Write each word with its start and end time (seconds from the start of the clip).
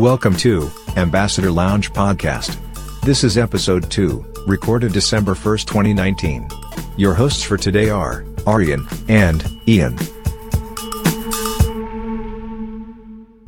Welcome 0.00 0.34
to 0.36 0.70
Ambassador 0.96 1.50
Lounge 1.50 1.92
Podcast. 1.92 2.56
This 3.02 3.22
is 3.22 3.36
episode 3.36 3.90
2, 3.90 4.44
recorded 4.46 4.94
December 4.94 5.34
1st, 5.34 5.66
2019. 5.66 6.48
Your 6.96 7.12
hosts 7.12 7.42
for 7.42 7.58
today 7.58 7.90
are 7.90 8.24
Arjen 8.46 8.86
and 9.10 9.44
Ian. 9.68 9.98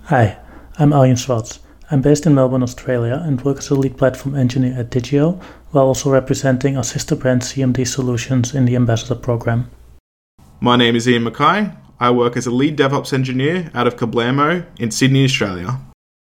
Hi, 0.05 0.39
I'm 0.77 0.93
Arjen 0.93 1.17
Schwarz. 1.17 1.61
I'm 1.91 2.03
based 2.03 2.27
in 2.27 2.35
Melbourne, 2.35 2.63
Australia, 2.63 3.23
and 3.25 3.41
work 3.41 3.57
as 3.57 3.71
a 3.71 3.75
lead 3.75 3.97
platform 3.97 4.35
engineer 4.35 4.79
at 4.79 4.91
Digio, 4.91 5.43
while 5.71 5.87
also 5.87 6.11
representing 6.11 6.77
our 6.77 6.85
sister 6.85 7.17
brand 7.17 7.41
CMD 7.41 7.87
Solutions 7.87 8.55
in 8.55 8.67
the 8.67 8.77
Ambassador 8.77 9.15
program. 9.15 9.71
My 10.61 10.77
name 10.77 10.97
is 10.97 11.09
Ian 11.09 11.23
Mackay. 11.23 11.73
I 11.99 12.11
work 12.11 12.37
as 12.37 12.47
a 12.47 12.51
lead 12.51 12.77
DevOps 12.77 13.15
engineer 13.15 13.71
out 13.73 13.87
of 13.87 13.97
Kablamo 13.97 14.67
in 14.79 14.91
Sydney, 14.91 15.25
Australia. 15.25 15.81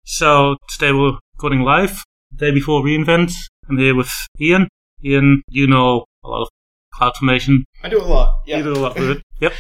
So 0.06 0.58
today 0.68 0.92
we're 0.92 1.18
recording 1.34 1.62
live, 1.62 2.04
day 2.36 2.52
before 2.52 2.84
re:Invent. 2.84 3.32
I'm 3.70 3.78
here 3.78 3.96
with 3.96 4.12
Ian. 4.38 4.68
Ian, 5.02 5.44
you 5.48 5.66
know 5.66 6.04
a 6.26 6.28
lot 6.28 6.42
of 6.42 6.50
CloudFormation. 6.94 7.60
I 7.82 7.88
do 7.88 8.02
a 8.02 8.04
lot. 8.04 8.42
Yeah. 8.46 8.58
You 8.58 8.64
do 8.64 8.74
a 8.74 8.84
lot 8.84 8.96
with 8.96 9.10
it. 9.12 9.24
Yep. 9.40 9.54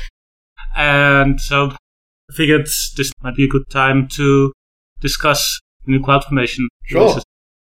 And 0.75 1.39
so 1.39 1.71
I 1.71 2.33
figured 2.33 2.65
this 2.97 3.09
might 3.21 3.35
be 3.35 3.45
a 3.45 3.47
good 3.47 3.69
time 3.69 4.09
to 4.15 4.51
discuss 4.99 5.61
new 5.87 6.01
CloudFormation. 6.01 6.65
Sure. 6.83 6.99
releases. 6.99 7.23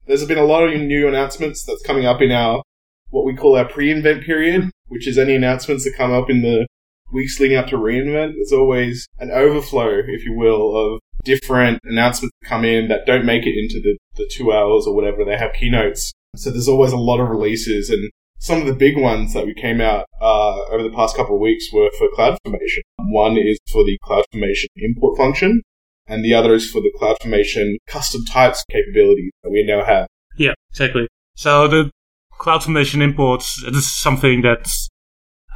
There's 0.06 0.26
been 0.26 0.38
a 0.38 0.46
lot 0.46 0.64
of 0.64 0.80
new 0.80 1.08
announcements 1.08 1.64
that's 1.64 1.82
coming 1.82 2.06
up 2.06 2.22
in 2.22 2.32
our 2.32 2.62
what 3.10 3.26
we 3.26 3.36
call 3.36 3.56
our 3.58 3.66
pre-invent 3.68 4.24
period, 4.24 4.70
which 4.90 5.08
is 5.08 5.18
any 5.18 5.36
announcements 5.36 5.86
that 5.86 5.96
come 5.98 6.12
up 6.12 6.30
in 6.30 6.44
the 6.44 6.68
weeks 7.12 7.40
leading 7.40 7.58
up 7.58 7.66
to 7.70 7.78
re:Invent. 7.78 8.36
There's 8.36 8.54
always 8.54 9.08
an 9.18 9.32
overflow, 9.32 10.02
if 10.08 10.24
you 10.24 10.34
will, 10.34 10.78
of 10.78 11.00
different 11.24 11.80
announcements 11.84 12.36
come 12.46 12.66
in 12.66 12.88
that 12.88 13.06
don't 13.06 13.26
make 13.26 13.46
it 13.46 13.58
into 13.58 13.82
the, 13.82 13.98
the 14.16 14.30
two 14.32 14.52
hours 14.52 14.86
or 14.88 14.96
whatever. 14.96 15.24
They 15.26 15.38
have 15.38 15.54
keynotes. 15.54 16.14
So 16.36 16.52
there's 16.52 16.68
always 16.68 16.92
a 16.92 16.98
lot 16.98 17.20
of 17.20 17.30
releases 17.30 17.90
and 17.90 18.10
some 18.40 18.62
of 18.62 18.68
the 18.68 18.74
big 18.74 18.98
ones 18.98 19.34
that 19.34 19.46
we 19.46 19.54
came 19.54 19.82
out 19.82 20.06
uh, 20.22 20.62
over 20.72 20.82
the 20.82 20.96
past 20.96 21.16
couple 21.16 21.36
of 21.36 21.42
weeks 21.42 21.72
were 21.74 21.90
for 21.98 22.08
CloudFormation. 22.18 22.82
One 22.98 23.38
is 23.38 23.60
for 23.70 23.84
the 23.84 24.00
CloudFormation 24.04 24.68
import 24.78 25.18
function, 25.18 25.62
and 26.08 26.24
the 26.24 26.34
other 26.34 26.54
is 26.54 26.70
for 26.70 26.82
the 26.82 26.92
CloudFormation 27.00 27.76
custom 27.86 28.24
types 28.26 28.64
capabilities 28.72 29.32
that 29.44 29.52
we 29.52 29.64
now 29.66 29.84
have. 29.84 30.08
Yeah, 30.38 30.54
exactly. 30.72 31.08
So 31.36 31.68
the 31.68 31.92
CloudFormation 32.40 33.02
imports 33.02 33.62
is 33.64 33.94
something 33.94 34.42
that 34.44 34.70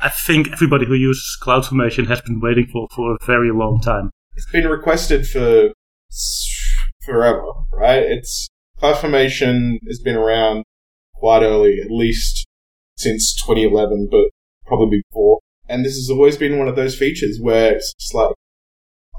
I 0.01 0.09
think 0.09 0.51
everybody 0.51 0.85
who 0.85 0.95
uses 0.95 1.37
CloudFormation 1.41 2.07
has 2.07 2.19
been 2.19 2.41
waiting 2.41 2.67
for 2.71 2.87
for 2.93 3.13
a 3.13 3.25
very 3.25 3.51
long 3.53 3.79
time. 3.79 4.11
It's 4.35 4.51
been 4.51 4.67
requested 4.67 5.27
for 5.27 5.71
forever, 7.05 7.43
right? 7.71 8.03
It's 8.03 8.49
CloudFormation 8.81 9.79
has 9.87 9.99
been 9.99 10.15
around 10.15 10.63
quite 11.15 11.43
early, 11.43 11.79
at 11.79 11.91
least 11.91 12.45
since 12.97 13.35
2011, 13.45 14.09
but 14.11 14.29
probably 14.65 15.03
before. 15.09 15.39
And 15.69 15.85
this 15.85 15.95
has 15.95 16.09
always 16.09 16.37
been 16.37 16.57
one 16.57 16.67
of 16.67 16.75
those 16.75 16.97
features 16.97 17.39
where 17.41 17.73
it's 17.73 17.93
just 17.99 18.13
like, 18.13 18.33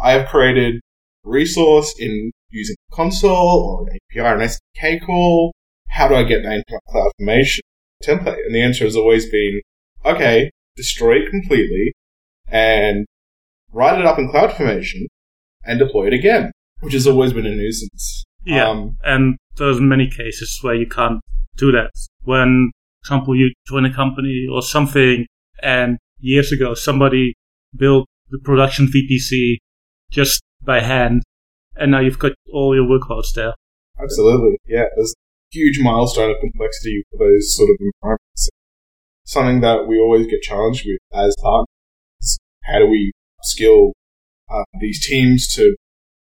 I 0.03 0.13
have 0.13 0.29
created 0.29 0.77
a 0.77 1.29
resource 1.29 1.95
in 1.99 2.33
using 2.51 2.77
a 2.91 2.95
console 2.95 3.31
or 3.31 3.89
an 3.89 3.99
API 4.11 4.21
or 4.21 4.35
an 4.35 4.49
SDK 4.49 5.05
call. 5.05 5.53
How 5.89 6.09
do 6.09 6.15
I 6.15 6.25
get 6.25 6.43
that 6.43 6.53
into 6.53 6.65
my 6.73 6.93
CloudFormation 6.93 7.61
template? 8.03 8.45
And 8.47 8.55
the 8.55 8.63
answer 8.63 8.85
has 8.85 8.97
always 8.97 9.31
been, 9.31 9.61
okay, 10.05 10.51
destroy 10.77 11.19
it 11.19 11.31
completely 11.31 11.93
and 12.49 13.07
write 13.75 13.99
it 13.99 14.07
up 14.07 14.19
in 14.19 14.31
CloudFormation 14.31 15.03
and 15.65 15.79
deploy 15.79 16.07
it 16.07 16.13
again, 16.15 16.53
which 16.81 16.95
has 16.95 17.07
always 17.07 17.33
been 17.33 17.47
a 17.47 17.55
nuisance. 17.55 18.25
Yeah, 18.47 18.69
Um, 18.69 18.97
and 19.03 19.37
there's 19.57 19.81
many 19.81 20.09
cases 20.09 20.59
where 20.63 20.75
you 20.75 20.87
can't 20.87 21.21
do 21.57 21.73
that. 21.73 21.91
When, 22.23 22.71
for 23.03 23.15
example, 23.15 23.37
you 23.37 23.53
join 23.67 23.85
a 23.85 23.93
company 23.93 24.47
or 24.51 24.63
something, 24.63 25.27
and 25.63 25.99
years 26.19 26.53
ago 26.53 26.75
somebody 26.75 27.35
built 27.77 28.07
the 28.31 28.39
production 28.39 28.87
VPC 28.87 29.57
just 30.11 30.43
by 30.63 30.81
hand, 30.81 31.23
and 31.77 31.91
now 31.91 32.01
you've 32.01 32.19
got 32.19 32.33
all 32.53 32.75
your 32.75 32.85
workloads 32.85 33.33
there. 33.35 33.55
Absolutely. 34.01 34.57
Yeah, 34.67 34.85
there's 34.95 35.13
a 35.13 35.57
huge 35.57 35.81
milestone 35.81 36.31
of 36.31 36.41
complexity 36.41 37.03
for 37.11 37.19
those 37.19 37.55
sort 37.57 37.71
of 37.71 37.77
environments. 37.81 38.51
Something 39.25 39.61
that 39.63 39.87
we 39.87 39.99
always 39.99 40.27
get 40.27 40.43
challenged 40.43 40.85
with 40.87 40.99
as 41.13 41.35
partners. 41.41 42.39
How 42.65 42.79
do 42.79 42.87
we 42.87 43.13
skill 43.45 43.93
uh, 44.51 44.65
these 44.81 45.05
teams 45.07 45.49
to 45.55 45.75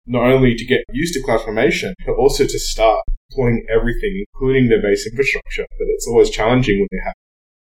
not 0.06 0.25
only 0.25 0.55
to 0.55 0.65
get 0.65 0.81
used 0.93 1.15
to 1.15 1.22
CloudFormation, 1.22 1.93
but 2.06 2.15
also 2.15 2.44
to 2.44 2.59
start 2.59 3.00
deploying 3.31 3.65
everything, 3.71 4.25
including 4.34 4.69
their 4.69 4.83
base 4.83 5.06
infrastructure. 5.06 5.66
But 5.78 5.87
it's 5.88 6.06
always 6.06 6.31
challenging 6.31 6.78
when 6.81 6.88
they 6.91 7.05
have 7.05 7.15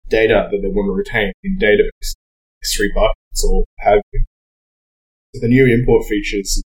data 0.10 0.48
that 0.52 0.60
they 0.62 0.68
want 0.70 0.88
to 0.88 0.94
retain 0.94 1.32
in 1.44 1.58
database, 1.58 2.14
S3 2.64 2.88
buckets, 2.96 3.46
or 3.50 3.66
have. 3.80 4.02
So 5.34 5.42
the 5.42 5.48
new 5.48 5.66
import 5.66 6.06
features 6.08 6.62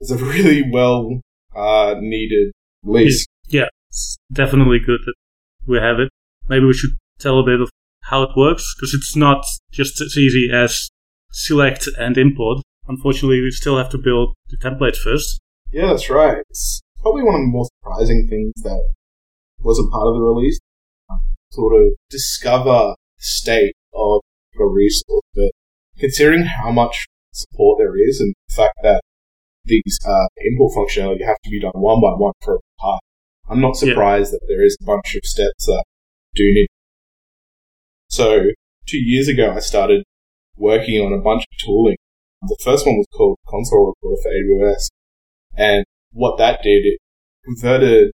is 0.00 0.10
a 0.10 0.16
really 0.16 0.70
well 0.70 1.20
uh, 1.54 1.96
needed 1.98 2.52
release. 2.82 3.26
Yeah, 3.48 3.68
it's 3.88 4.16
definitely 4.32 4.78
good 4.84 5.00
that 5.04 5.14
we 5.66 5.78
have 5.78 5.98
it. 5.98 6.10
Maybe 6.48 6.66
we 6.66 6.74
should 6.74 6.90
tell 7.18 7.38
a 7.38 7.44
bit 7.44 7.60
of 7.60 7.70
how 8.02 8.22
it 8.22 8.30
works, 8.36 8.74
because 8.76 8.92
it's 8.92 9.16
not 9.16 9.44
just 9.72 10.00
as 10.00 10.16
easy 10.18 10.50
as 10.52 10.90
select 11.34 11.88
and 11.98 12.16
import. 12.16 12.62
Unfortunately, 12.86 13.40
we 13.40 13.50
still 13.50 13.76
have 13.76 13.90
to 13.90 13.98
build 13.98 14.34
the 14.48 14.56
template 14.56 14.96
first. 14.96 15.40
Yeah, 15.72 15.86
that's 15.88 16.08
right. 16.08 16.38
It's 16.50 16.80
probably 17.02 17.24
one 17.24 17.34
of 17.34 17.40
the 17.40 17.46
more 17.48 17.66
surprising 17.82 18.26
things 18.28 18.52
that 18.62 18.80
wasn't 19.58 19.90
part 19.90 20.06
of 20.06 20.14
the 20.14 20.20
release. 20.20 20.58
Sort 21.50 21.74
of 21.80 21.92
discover 22.10 22.94
the 22.94 22.96
state 23.18 23.74
of 23.94 24.20
a 24.58 24.66
resource, 24.66 25.22
but 25.34 25.50
considering 25.98 26.44
how 26.44 26.70
much 26.70 27.06
support 27.32 27.78
there 27.78 27.96
is 27.96 28.20
and 28.20 28.34
the 28.48 28.54
fact 28.54 28.74
that 28.82 29.00
these 29.64 29.98
uh, 30.06 30.26
import 30.38 30.72
functionality 30.76 31.24
have 31.24 31.36
to 31.44 31.50
be 31.50 31.60
done 31.60 31.72
one 31.74 32.00
by 32.00 32.10
one 32.10 32.32
for 32.42 32.56
a 32.56 32.58
part, 32.80 33.00
I'm 33.48 33.60
not 33.60 33.74
Yeah. 33.80 33.88
surprised 33.90 34.32
that 34.32 34.40
there 34.48 34.64
is 34.64 34.76
a 34.80 34.84
bunch 34.84 35.14
of 35.16 35.24
steps 35.24 35.66
that 35.66 35.84
do 36.34 36.44
need. 36.44 36.66
So 38.08 38.50
two 38.86 38.98
years 38.98 39.28
ago, 39.28 39.52
I 39.56 39.60
started 39.60 40.04
working 40.56 41.00
on 41.00 41.12
a 41.12 41.22
bunch 41.22 41.42
of 41.42 41.58
tooling. 41.64 41.96
The 42.42 42.58
first 42.62 42.86
one 42.86 42.96
was 42.96 43.06
called 43.14 43.38
Console 43.48 43.94
Recorder 44.02 44.20
for 44.22 44.30
AWS. 44.30 44.88
And 45.56 45.84
what 46.12 46.38
that 46.38 46.62
did, 46.62 46.84
it 46.84 46.98
converted 47.44 48.12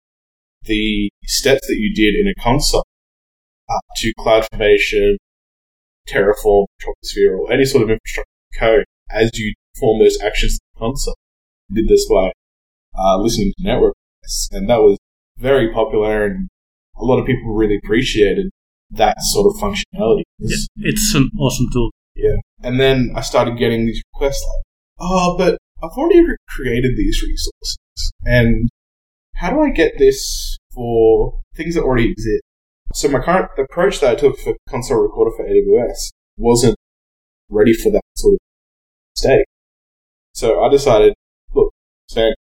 the 0.64 1.10
steps 1.24 1.66
that 1.66 1.76
you 1.76 1.94
did 1.94 2.14
in 2.14 2.28
a 2.28 2.34
console 2.40 2.84
uh, 3.68 3.78
to 3.96 4.12
CloudFormation, 4.18 5.16
Terraform, 6.08 6.66
Troposphere, 6.80 7.38
or 7.38 7.52
any 7.52 7.64
sort 7.64 7.82
of 7.82 7.90
infrastructure 7.90 8.26
code 8.58 8.84
as 9.10 9.30
you 9.34 9.54
perform 9.74 10.00
those 10.00 10.20
actions 10.20 10.52
in 10.52 10.58
the 10.74 10.86
console. 10.86 11.16
You 11.68 11.82
did 11.82 11.88
this 11.88 12.08
by 12.08 12.32
uh, 12.98 13.18
listening 13.18 13.52
to 13.56 13.64
network, 13.64 13.94
and 14.52 14.68
that 14.68 14.80
was 14.80 14.98
very 15.38 15.72
popular, 15.72 16.26
and 16.26 16.48
a 16.96 17.04
lot 17.04 17.18
of 17.18 17.26
people 17.26 17.54
really 17.54 17.78
appreciated 17.82 18.50
that 18.90 19.16
sort 19.20 19.46
of 19.46 19.60
functionality. 19.60 20.22
Yeah, 20.38 20.56
it's 20.76 21.14
an 21.14 21.30
awesome 21.38 21.68
tool. 21.72 21.90
And 22.62 22.78
then 22.78 23.12
I 23.16 23.20
started 23.20 23.58
getting 23.58 23.86
these 23.86 24.02
requests 24.14 24.44
like, 24.46 24.64
oh, 25.00 25.36
but 25.38 25.58
I've 25.82 25.96
already 25.96 26.22
created 26.48 26.92
these 26.96 27.22
resources. 27.22 27.78
And 28.24 28.68
how 29.36 29.50
do 29.50 29.60
I 29.60 29.70
get 29.70 29.98
this 29.98 30.58
for 30.72 31.40
things 31.54 31.74
that 31.74 31.82
already 31.82 32.10
exist? 32.10 32.42
So 32.92 33.08
my 33.08 33.20
current 33.20 33.50
approach 33.58 34.00
that 34.00 34.10
I 34.10 34.14
took 34.16 34.38
for 34.38 34.54
console 34.68 35.02
recorder 35.02 35.30
for 35.36 35.46
AWS 35.46 36.10
wasn't 36.36 36.76
ready 37.48 37.72
for 37.72 37.90
that 37.92 38.02
sort 38.16 38.34
of 38.34 38.38
state. 39.16 39.44
So 40.34 40.62
I 40.62 40.68
decided, 40.68 41.14
look, 41.54 41.72
spent 42.08 42.34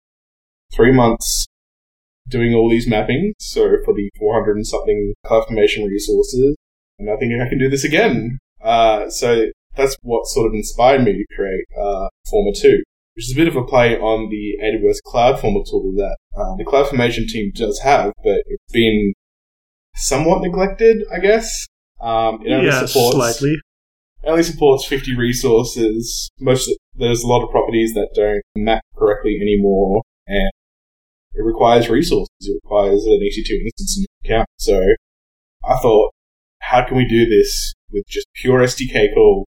three 0.74 0.92
months 0.92 1.48
doing 2.28 2.54
all 2.54 2.70
these 2.70 2.88
mappings. 2.88 3.34
So 3.40 3.78
for 3.84 3.94
the 3.94 4.10
400 4.18 4.56
and 4.56 4.68
something 4.68 5.14
CloudFormation 5.26 5.88
resources, 5.88 6.56
and 7.00 7.10
I 7.10 7.18
think 7.18 7.34
I 7.42 7.48
can 7.48 7.60
do 7.60 7.70
this 7.70 7.84
again. 7.84 8.40
Uh, 8.62 9.10
so 9.10 9.48
that's 9.78 9.96
what 10.02 10.26
sort 10.26 10.48
of 10.48 10.54
inspired 10.54 11.04
me 11.04 11.14
to 11.14 11.36
create 11.36 11.66
uh, 11.80 12.08
Former2, 12.32 12.80
which 13.16 13.30
is 13.30 13.34
a 13.34 13.36
bit 13.36 13.48
of 13.48 13.56
a 13.56 13.64
play 13.64 13.98
on 13.98 14.30
the 14.30 14.58
AWS 14.64 14.98
CloudFormer 15.06 15.66
tool 15.70 15.94
that 15.96 16.18
uh, 16.38 16.56
the 16.56 16.66
CloudFormation 16.66 17.28
team 17.28 17.52
does 17.56 17.80
have, 17.80 18.12
but 18.24 18.42
it's 18.48 18.74
been 18.74 19.14
somewhat 19.96 20.42
neglected, 20.42 21.04
I 21.12 21.20
guess. 21.20 21.68
Um, 22.02 22.40
it 22.46 22.52
only 22.52 22.68
yeah, 22.68 22.86
supports 22.86 23.16
slightly. 23.16 23.56
it 24.24 24.30
only 24.30 24.44
supports 24.44 24.86
50 24.86 25.16
resources. 25.16 26.30
Most 26.40 26.72
there's 26.96 27.24
a 27.24 27.28
lot 27.28 27.44
of 27.44 27.52
properties 27.52 27.94
that 27.94 28.10
don't 28.16 28.42
map 28.56 28.84
correctly 28.96 29.38
anymore, 29.42 30.02
and 30.28 30.52
it 31.34 31.44
requires 31.44 31.90
resources. 31.90 32.30
It 32.42 32.60
requires 32.64 33.06
an 33.06 33.20
EC2 33.20 33.66
instance 33.66 33.98
in 33.98 34.06
your 34.06 34.36
account. 34.36 34.50
So 34.58 34.82
I 35.68 35.78
thought, 35.78 36.12
how 36.62 36.86
can 36.86 36.98
we 36.98 37.08
do 37.08 37.26
this 37.26 37.74
with 37.92 38.04
just 38.08 38.28
pure 38.36 38.60
SDK 38.60 39.14
call, 39.14 39.46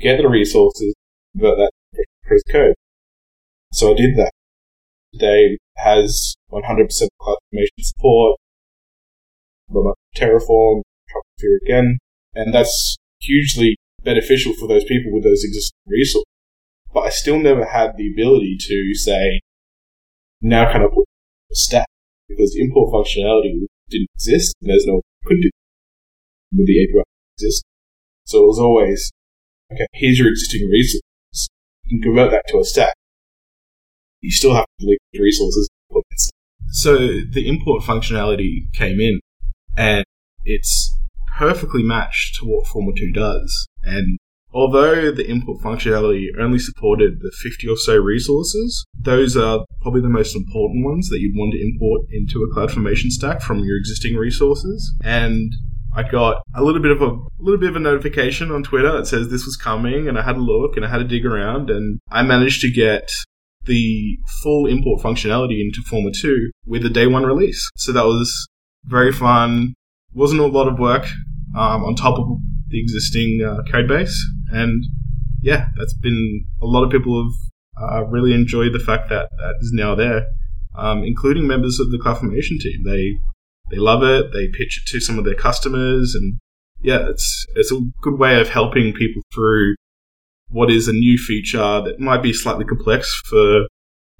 get 0.00 0.18
the 0.18 0.28
resources, 0.28 0.94
convert 1.32 1.58
that 1.58 1.70
to 1.94 2.52
code? 2.52 2.74
So 3.72 3.92
I 3.92 3.96
did 3.96 4.16
that. 4.16 4.32
today 5.12 5.58
has 5.76 6.34
100% 6.52 6.62
CloudFormation 7.20 7.80
support, 7.80 8.38
Terraform, 10.16 10.82
Troposphere 11.08 11.56
again, 11.62 11.98
and 12.34 12.52
that's 12.54 12.96
hugely 13.20 13.76
beneficial 14.02 14.52
for 14.54 14.66
those 14.66 14.84
people 14.84 15.12
with 15.12 15.24
those 15.24 15.44
existing 15.44 15.78
resources. 15.86 16.24
But 16.92 17.00
I 17.00 17.10
still 17.10 17.38
never 17.38 17.64
had 17.66 17.96
the 17.96 18.10
ability 18.12 18.56
to 18.60 18.94
say, 18.94 19.40
now 20.40 20.72
can 20.72 20.82
I 20.82 20.86
put 20.86 21.06
a 21.50 21.54
stack? 21.54 21.86
Because 22.28 22.56
import 22.58 22.92
functionality 22.92 23.66
didn't 23.88 24.08
exist, 24.14 24.54
and 24.60 24.70
there's 24.70 24.86
no 24.86 25.02
couldn't 25.24 25.42
do 25.42 25.50
with 26.52 26.66
the 26.66 26.84
API 26.84 27.02
exist. 27.36 27.64
So 28.24 28.44
it 28.44 28.46
was 28.46 28.58
always, 28.58 29.10
okay, 29.72 29.86
here's 29.92 30.18
your 30.18 30.28
existing 30.28 30.68
resource. 30.70 31.48
You 31.84 32.00
can 32.00 32.02
convert 32.02 32.30
that 32.30 32.44
to 32.48 32.58
a 32.58 32.64
stack. 32.64 32.94
You 34.20 34.30
still 34.30 34.54
have 34.54 34.64
to 34.64 34.84
delete 34.84 35.00
the 35.12 35.20
resources. 35.20 35.68
So 36.72 36.96
the 36.96 37.48
import 37.48 37.82
functionality 37.82 38.72
came 38.74 39.00
in, 39.00 39.20
and 39.76 40.04
it's 40.44 40.94
perfectly 41.36 41.82
matched 41.82 42.36
to 42.36 42.44
what 42.46 42.66
Former2 42.66 43.12
does. 43.14 43.66
And 43.82 44.18
although 44.52 45.10
the 45.10 45.28
import 45.28 45.62
functionality 45.62 46.26
only 46.38 46.58
supported 46.58 47.20
the 47.20 47.32
50 47.42 47.68
or 47.68 47.76
so 47.76 47.96
resources, 47.96 48.84
those 48.98 49.36
are 49.36 49.64
probably 49.82 50.00
the 50.00 50.08
most 50.08 50.36
important 50.36 50.84
ones 50.84 51.08
that 51.08 51.18
you'd 51.18 51.36
want 51.36 51.54
to 51.54 51.60
import 51.60 52.02
into 52.12 52.44
a 52.44 52.54
CloudFormation 52.54 53.10
stack 53.10 53.40
from 53.40 53.64
your 53.64 53.76
existing 53.76 54.16
resources. 54.16 54.94
And 55.02 55.52
I 55.94 56.08
got 56.08 56.42
a 56.54 56.62
little 56.62 56.80
bit 56.80 56.92
of 56.92 57.02
a, 57.02 57.06
a 57.06 57.40
little 57.40 57.58
bit 57.58 57.70
of 57.70 57.76
a 57.76 57.80
notification 57.80 58.50
on 58.50 58.62
Twitter 58.62 58.92
that 58.92 59.06
says 59.06 59.28
this 59.28 59.44
was 59.44 59.56
coming, 59.56 60.08
and 60.08 60.18
I 60.18 60.22
had 60.22 60.36
a 60.36 60.40
look 60.40 60.76
and 60.76 60.84
I 60.84 60.88
had 60.88 60.98
to 60.98 61.04
dig 61.04 61.26
around, 61.26 61.70
and 61.70 61.98
I 62.10 62.22
managed 62.22 62.60
to 62.62 62.70
get 62.70 63.10
the 63.64 64.18
full 64.42 64.66
import 64.66 65.02
functionality 65.02 65.60
into 65.60 65.82
Former2 65.82 66.50
with 66.66 66.82
the 66.82 66.90
day 66.90 67.06
one 67.06 67.24
release. 67.24 67.68
So 67.76 67.92
that 67.92 68.04
was 68.04 68.48
very 68.84 69.12
fun. 69.12 69.74
Wasn't 70.14 70.40
a 70.40 70.46
lot 70.46 70.68
of 70.68 70.78
work 70.78 71.06
um, 71.56 71.84
on 71.84 71.94
top 71.94 72.18
of 72.18 72.26
the 72.68 72.80
existing 72.80 73.44
uh, 73.44 73.62
code 73.70 73.88
base, 73.88 74.16
and 74.52 74.82
yeah, 75.42 75.68
that's 75.76 75.94
been 75.94 76.44
a 76.62 76.66
lot 76.66 76.84
of 76.84 76.90
people 76.90 77.24
have 77.24 77.82
uh, 77.82 78.04
really 78.06 78.32
enjoyed 78.32 78.72
the 78.72 78.78
fact 78.78 79.08
that 79.08 79.28
that 79.38 79.54
is 79.60 79.72
now 79.72 79.94
there, 79.94 80.26
um, 80.76 81.02
including 81.02 81.46
members 81.46 81.80
of 81.80 81.90
the 81.90 81.98
CloudFormation 81.98 82.60
team. 82.60 82.84
They 82.84 83.18
they 83.70 83.78
love 83.78 84.02
it. 84.02 84.32
They 84.32 84.48
pitch 84.48 84.82
it 84.82 84.90
to 84.90 85.00
some 85.00 85.18
of 85.18 85.24
their 85.24 85.34
customers, 85.34 86.14
and 86.14 86.38
yeah, 86.82 87.08
it's 87.08 87.46
it's 87.54 87.72
a 87.72 87.80
good 88.02 88.18
way 88.18 88.40
of 88.40 88.48
helping 88.48 88.92
people 88.92 89.22
through 89.34 89.74
what 90.48 90.70
is 90.70 90.88
a 90.88 90.92
new 90.92 91.16
feature 91.16 91.80
that 91.82 92.00
might 92.00 92.22
be 92.22 92.32
slightly 92.32 92.64
complex 92.64 93.20
for 93.26 93.66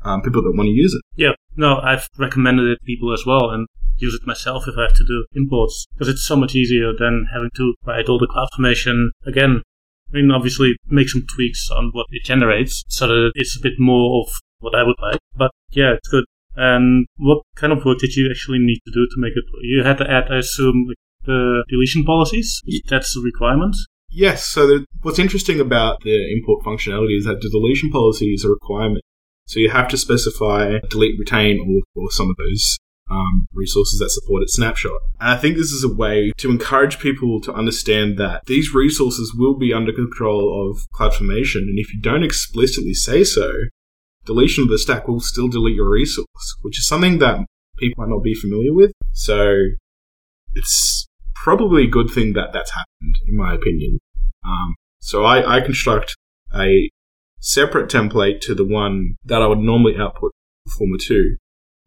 um, 0.03 0.23
people 0.23 0.43
that 0.43 0.57
want 0.57 0.69
to 0.69 0.73
use 0.73 0.95
it. 0.95 1.03
Yeah, 1.21 1.33
no, 1.57 1.81
I've 1.81 2.09
recommended 2.19 2.67
it 2.69 2.77
to 2.77 2.85
people 2.85 3.13
as 3.13 3.25
well, 3.27 3.51
and 3.51 3.67
use 3.99 4.15
it 4.15 4.27
myself 4.27 4.67
if 4.67 4.77
I 4.79 4.83
have 4.83 4.97
to 4.97 5.05
do 5.05 5.25
imports 5.35 5.87
because 5.93 6.09
it's 6.09 6.27
so 6.27 6.37
much 6.37 6.55
easier 6.55 6.93
than 6.99 7.27
having 7.33 7.51
to 7.57 7.75
write 7.85 8.09
all 8.09 8.19
the 8.19 8.27
CloudFormation 8.29 9.09
again. 9.27 9.63
I 10.09 10.17
mean, 10.17 10.31
obviously, 10.31 10.75
make 10.87 11.09
some 11.09 11.25
tweaks 11.33 11.69
on 11.71 11.91
what 11.93 12.07
it 12.11 12.25
generates 12.25 12.85
so 12.89 13.07
that 13.07 13.33
it's 13.35 13.57
a 13.57 13.63
bit 13.63 13.75
more 13.79 14.23
of 14.23 14.33
what 14.59 14.75
I 14.75 14.83
would 14.83 14.97
like. 15.01 15.21
But 15.37 15.51
yeah, 15.71 15.95
it's 15.95 16.09
good. 16.09 16.25
And 16.57 17.07
what 17.17 17.43
kind 17.57 17.73
of 17.73 17.85
work 17.85 17.99
did 17.99 18.17
you 18.17 18.29
actually 18.31 18.59
need 18.59 18.81
to 18.87 18.93
do 18.93 19.07
to 19.07 19.17
make 19.19 19.33
it? 19.37 19.45
You 19.63 19.85
had 19.85 19.99
to 19.99 20.11
add, 20.11 20.31
I 20.31 20.39
assume, 20.39 20.93
the 21.25 21.65
deletion 21.69 22.05
policies. 22.05 22.61
That's 22.89 23.15
the 23.15 23.21
requirement. 23.21 23.77
Yes. 24.11 24.45
So 24.47 24.67
the, 24.67 24.85
what's 25.03 25.19
interesting 25.19 25.61
about 25.61 26.03
the 26.03 26.33
import 26.33 26.65
functionality 26.65 27.17
is 27.19 27.25
that 27.25 27.41
the 27.41 27.51
deletion 27.51 27.91
policy 27.91 28.35
is 28.35 28.45
a 28.45 28.49
requirement. 28.49 29.05
So 29.47 29.61
you 29.61 29.71
have 29.71 29.89
to 29.89 29.97
specify 29.97 30.79
delete, 30.91 31.19
retain, 31.19 31.59
or, 31.61 32.03
or 32.03 32.11
some 32.11 32.31
of 32.31 32.37
those 32.37 32.79
um, 33.11 33.47
resources 33.53 33.99
that 33.99 34.11
support 34.11 34.43
it 34.43 34.51
snapshot. 34.51 34.99
And 35.21 35.31
I 35.31 35.37
think 35.37 35.57
this 35.57 35.73
is 35.73 35.85
a 35.85 35.93
way 35.93 36.33
to 36.39 36.51
encourage 36.51 37.01
people 37.01 37.41
to 37.43 37.53
understand 37.53 38.17
that 38.19 38.43
these 38.47 38.73
resources 38.75 39.35
will 39.35 39.59
be 39.59 39.73
under 39.73 39.93
control 39.93 40.71
of 40.71 40.87
CloudFormation, 40.95 41.63
and 41.63 41.79
if 41.79 41.93
you 41.93 42.01
don't 42.01 42.23
explicitly 42.23 42.95
say 42.95 43.25
so, 43.25 43.53
deletion 44.25 44.65
of 44.65 44.71
the 44.71 44.79
stack 44.79 45.09
will 45.09 45.21
still 45.21 45.49
delete 45.49 45.77
your 45.77 45.91
resource, 45.91 46.57
which 46.63 46.79
is 46.79 46.87
something 46.87 47.19
that 47.19 47.41
people 47.79 48.05
might 48.05 48.13
not 48.13 48.23
be 48.23 48.35
familiar 48.35 48.75
with. 48.75 48.93
So 49.13 49.55
it's 50.55 51.07
probably 51.35 51.85
a 51.85 51.91
good 51.91 52.11
thing 52.11 52.35
that 52.35 52.53
that's 52.53 52.71
happened, 52.71 53.15
in 53.27 53.37
my 53.37 53.55
opinion. 53.55 53.99
Um, 54.45 54.75
so 55.01 55.25
I, 55.25 55.57
I 55.57 55.61
construct 55.61 56.17
a 56.55 56.91
separate 57.41 57.91
template 57.91 58.41
to 58.43 58.55
the 58.55 58.65
one 58.65 59.17
that 59.25 59.43
I 59.43 59.47
would 59.47 59.59
normally 59.59 59.97
output 59.99 60.33
for 60.65 60.85
Former2 60.85 61.37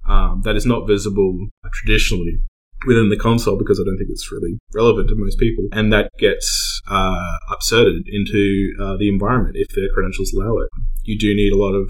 um, 0.07 0.41
that 0.44 0.56
is 0.56 0.65
not 0.65 0.88
visible 0.88 1.47
traditionally 1.71 2.39
within 2.85 3.09
the 3.09 3.18
console 3.18 3.57
because 3.57 3.80
I 3.80 3.85
don't 3.85 3.97
think 3.97 4.09
it's 4.09 4.31
really 4.31 4.57
relevant 4.74 5.07
to 5.09 5.15
most 5.15 5.39
people. 5.39 5.65
And 5.71 5.94
that 5.94 6.09
gets 6.19 6.81
uh, 6.89 7.38
upserted 7.51 8.07
into 8.07 8.74
uh, 8.81 8.97
the 8.97 9.07
environment 9.07 9.56
if 9.57 9.69
their 9.69 9.88
credentials 9.94 10.33
allow 10.33 10.57
it. 10.57 10.69
You 11.03 11.18
do 11.18 11.33
need 11.33 11.53
a 11.53 11.57
lot 11.57 11.74
of 11.74 11.89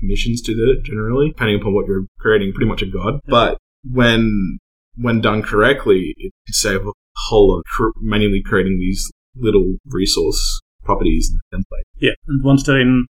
permissions 0.00 0.40
to 0.42 0.54
do 0.54 0.70
it 0.70 0.84
generally, 0.84 1.28
depending 1.28 1.60
upon 1.60 1.74
what 1.74 1.86
you're 1.86 2.06
creating, 2.18 2.52
pretty 2.52 2.68
much 2.68 2.82
a 2.82 2.86
god. 2.86 3.20
But 3.26 3.58
when 3.88 4.58
when 4.96 5.20
done 5.20 5.42
correctly, 5.42 6.14
it 6.16 6.32
can 6.46 6.52
save 6.52 6.86
a 6.86 6.92
whole 7.28 7.50
lot 7.50 7.58
of 7.58 7.64
cr- 7.64 7.98
manually 8.00 8.42
creating 8.44 8.78
these 8.78 9.10
little 9.36 9.76
resource 9.86 10.60
properties 10.84 11.30
in 11.32 11.38
the 11.38 11.58
template. 11.58 11.82
Yeah, 11.98 12.12
and 12.28 12.44
once 12.44 12.62
they're 12.62 12.80
in 12.80 13.06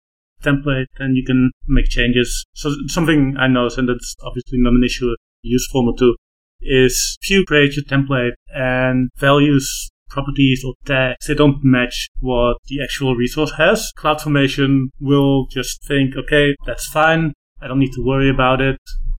template, 0.43 0.85
then 0.99 1.13
you 1.15 1.23
can 1.25 1.51
make 1.67 1.85
changes. 1.85 2.45
So 2.53 2.73
something 2.87 3.35
I 3.39 3.47
noticed, 3.47 3.77
and 3.77 3.89
that's 3.89 4.15
obviously 4.23 4.59
not 4.59 4.73
an 4.73 4.83
issue 4.83 5.09
with 5.09 5.17
use 5.41 5.67
Former2, 5.73 6.13
is 6.61 7.17
if 7.21 7.29
you 7.29 7.43
create 7.45 7.75
your 7.75 7.85
template 7.85 8.33
and 8.53 9.09
values 9.17 9.89
properties 10.11 10.63
or 10.65 10.73
tags, 10.85 11.25
they 11.27 11.33
don't 11.33 11.63
match 11.63 12.09
what 12.19 12.57
the 12.67 12.83
actual 12.83 13.15
resource 13.15 13.53
has. 13.57 13.91
CloudFormation 13.97 14.89
will 14.99 15.47
just 15.47 15.83
think, 15.87 16.15
okay, 16.15 16.55
that's 16.65 16.87
fine. 16.87 17.33
I 17.61 17.67
don't 17.67 17.79
need 17.79 17.93
to 17.93 18.03
worry 18.03 18.29
about 18.29 18.61
it. 18.61 18.77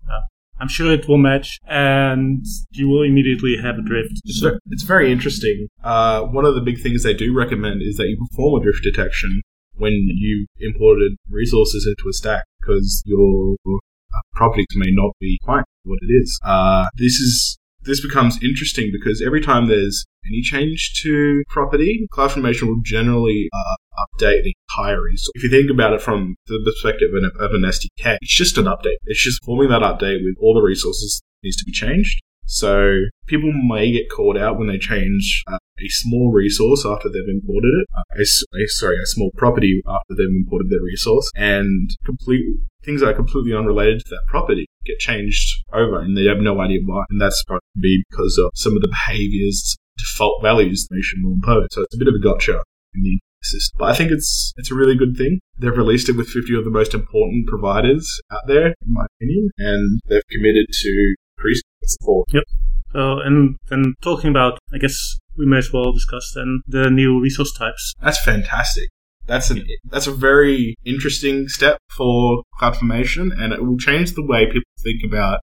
Uh, 0.09 0.21
I'm 0.61 0.69
sure 0.69 0.93
it 0.93 1.09
will 1.09 1.19
match, 1.19 1.59
and 1.67 2.45
you 2.73 2.89
will 2.89 3.03
immediately 3.03 3.57
have 3.63 3.77
a 3.79 3.83
drift. 3.83 4.21
It's 4.25 4.41
very, 4.41 4.59
it's 4.71 4.85
very 4.85 5.11
interesting. 5.11 5.69
Uh, 5.83 6.23
one 6.23 6.45
of 6.45 6.55
the 6.55 6.61
big 6.61 6.81
things 6.81 7.03
they 7.03 7.15
do 7.15 7.35
recommend 7.37 7.83
is 7.83 7.97
that 7.97 8.09
you 8.09 8.17
perform 8.29 8.61
a 8.61 8.65
drift 8.65 8.83
detection 8.83 9.43
when 9.75 9.93
you 9.93 10.47
imported 10.61 11.17
resources 11.29 11.87
into 11.87 12.09
a 12.09 12.13
stack 12.13 12.45
because 12.61 13.03
your 13.07 13.57
uh, 13.67 14.21
properties 14.35 14.67
may 14.77 14.91
not 14.91 15.13
be 15.19 15.39
quite 15.43 15.65
what 15.85 15.99
it 16.03 16.13
is. 16.13 16.39
Uh, 16.45 16.87
this 16.97 17.15
is 17.15 17.59
this 17.85 18.01
becomes 18.01 18.39
interesting 18.43 18.91
because 18.93 19.23
every 19.23 19.41
time 19.41 19.69
there's 19.69 20.05
any 20.27 20.41
change 20.43 21.01
to 21.03 21.43
property, 21.49 22.07
CloudFormation 22.13 22.69
will 22.69 22.81
generally 22.83 23.49
uh, 23.53 24.05
update 24.05 24.45
the 24.45 24.55
entire 24.71 25.03
resource. 25.03 25.31
If 25.35 25.43
you 25.43 25.51
think 25.51 25.71
about 25.71 25.93
it 25.93 26.01
from 26.01 26.37
the 26.47 26.61
perspective 26.65 27.11
of 27.15 27.25
an, 27.25 27.31
of 27.41 27.53
an 27.53 27.63
SDK, 27.63 28.19
it's 28.21 28.37
just 28.37 28.59
an 28.59 28.67
update. 28.67 28.97
It's 29.05 29.23
just 29.23 29.43
forming 29.45 29.69
that 29.71 29.83
update 29.83 30.23
with 30.23 30.37
all 30.41 30.55
the 30.55 30.63
resources 30.63 31.21
that 31.21 31.47
needs 31.47 31.57
to 31.57 31.65
be 31.65 31.73
changed. 31.73 32.23
So 32.47 32.95
people 33.27 33.53
may 33.53 33.93
get 33.93 34.11
called 34.15 34.37
out 34.37 34.59
when 34.59 34.69
they 34.69 34.79
change 34.79 35.43
uh, 35.47 35.57
a 35.57 35.89
small 35.89 36.33
resource 36.33 36.85
after 36.85 37.09
they've 37.09 37.29
imported 37.29 37.73
it. 37.81 37.87
Uh, 37.97 38.03
a, 38.19 38.23
a, 38.23 38.69
sorry, 38.69 38.97
a 38.97 39.07
small 39.07 39.31
property 39.37 39.81
after 39.87 40.15
they've 40.17 40.27
imported 40.29 40.71
their 40.71 40.83
resource, 40.83 41.31
and 41.35 41.91
complete 42.05 42.45
things 42.85 43.01
that 43.01 43.09
are 43.09 43.15
completely 43.15 43.55
unrelated 43.55 44.01
to 44.01 44.11
that 44.11 44.25
property 44.29 44.67
get 44.85 44.99
changed 44.99 45.65
over, 45.73 46.01
and 46.01 46.17
they 46.17 46.25
have 46.25 46.39
no 46.39 46.61
idea 46.61 46.81
why. 46.85 47.05
And 47.11 47.21
that's 47.21 47.43
going 47.49 47.61
to 47.61 47.81
be 47.81 48.03
because 48.11 48.39
of 48.39 48.51
some 48.55 48.77
of 48.77 48.83
the 48.83 48.89
behaviors, 48.89 49.77
default 49.97 50.43
values 50.43 50.87
the 50.89 50.97
nation 50.97 51.23
will 51.23 51.35
impose. 51.35 51.69
So 51.71 51.83
it's 51.83 51.95
a 51.95 51.99
bit 51.99 52.09
of 52.09 52.15
a 52.15 52.23
gotcha 52.23 52.63
in 52.95 53.03
the 53.03 53.19
system. 53.43 53.77
But 53.79 53.91
I 53.91 53.95
think 53.95 54.11
it's 54.11 54.53
it's 54.57 54.71
a 54.71 54.75
really 54.75 54.97
good 54.97 55.17
thing. 55.17 55.41
They've 55.59 55.77
released 55.77 56.09
it 56.09 56.17
with 56.17 56.29
50 56.29 56.55
of 56.57 56.65
the 56.65 56.71
most 56.71 56.95
important 56.95 57.47
providers 57.49 58.21
out 58.31 58.47
there, 58.47 58.67
in 58.67 58.89
my 58.89 59.07
opinion, 59.17 59.51
and 59.59 60.01
they've 60.09 60.27
committed 60.31 60.67
to 60.71 61.15
increasing 61.37 61.72
support. 61.87 62.27
Yep. 62.33 62.45
So, 62.93 63.19
and 63.21 63.57
then 63.69 63.95
talking 64.03 64.31
about, 64.31 64.59
I 64.73 64.79
guess 64.79 65.19
we 65.37 65.47
may 65.47 65.59
as 65.59 65.73
well 65.73 65.93
discuss 65.93 66.33
then 66.35 66.61
the 66.67 66.91
new 66.91 67.21
resource 67.21 67.53
types. 67.53 67.95
That's 68.01 68.23
fantastic. 68.23 68.89
That's 69.27 69.51
an 69.51 69.65
that's 69.85 70.07
a 70.07 70.13
very 70.13 70.75
interesting 70.85 71.49
step 71.49 71.79
for 71.97 72.43
CloudFormation, 72.61 73.31
and 73.39 73.53
it 73.53 73.65
will 73.65 73.79
change 73.79 74.13
the 74.13 74.27
way 74.27 74.47
people 74.47 74.71
think 74.83 75.03
about 75.05 75.39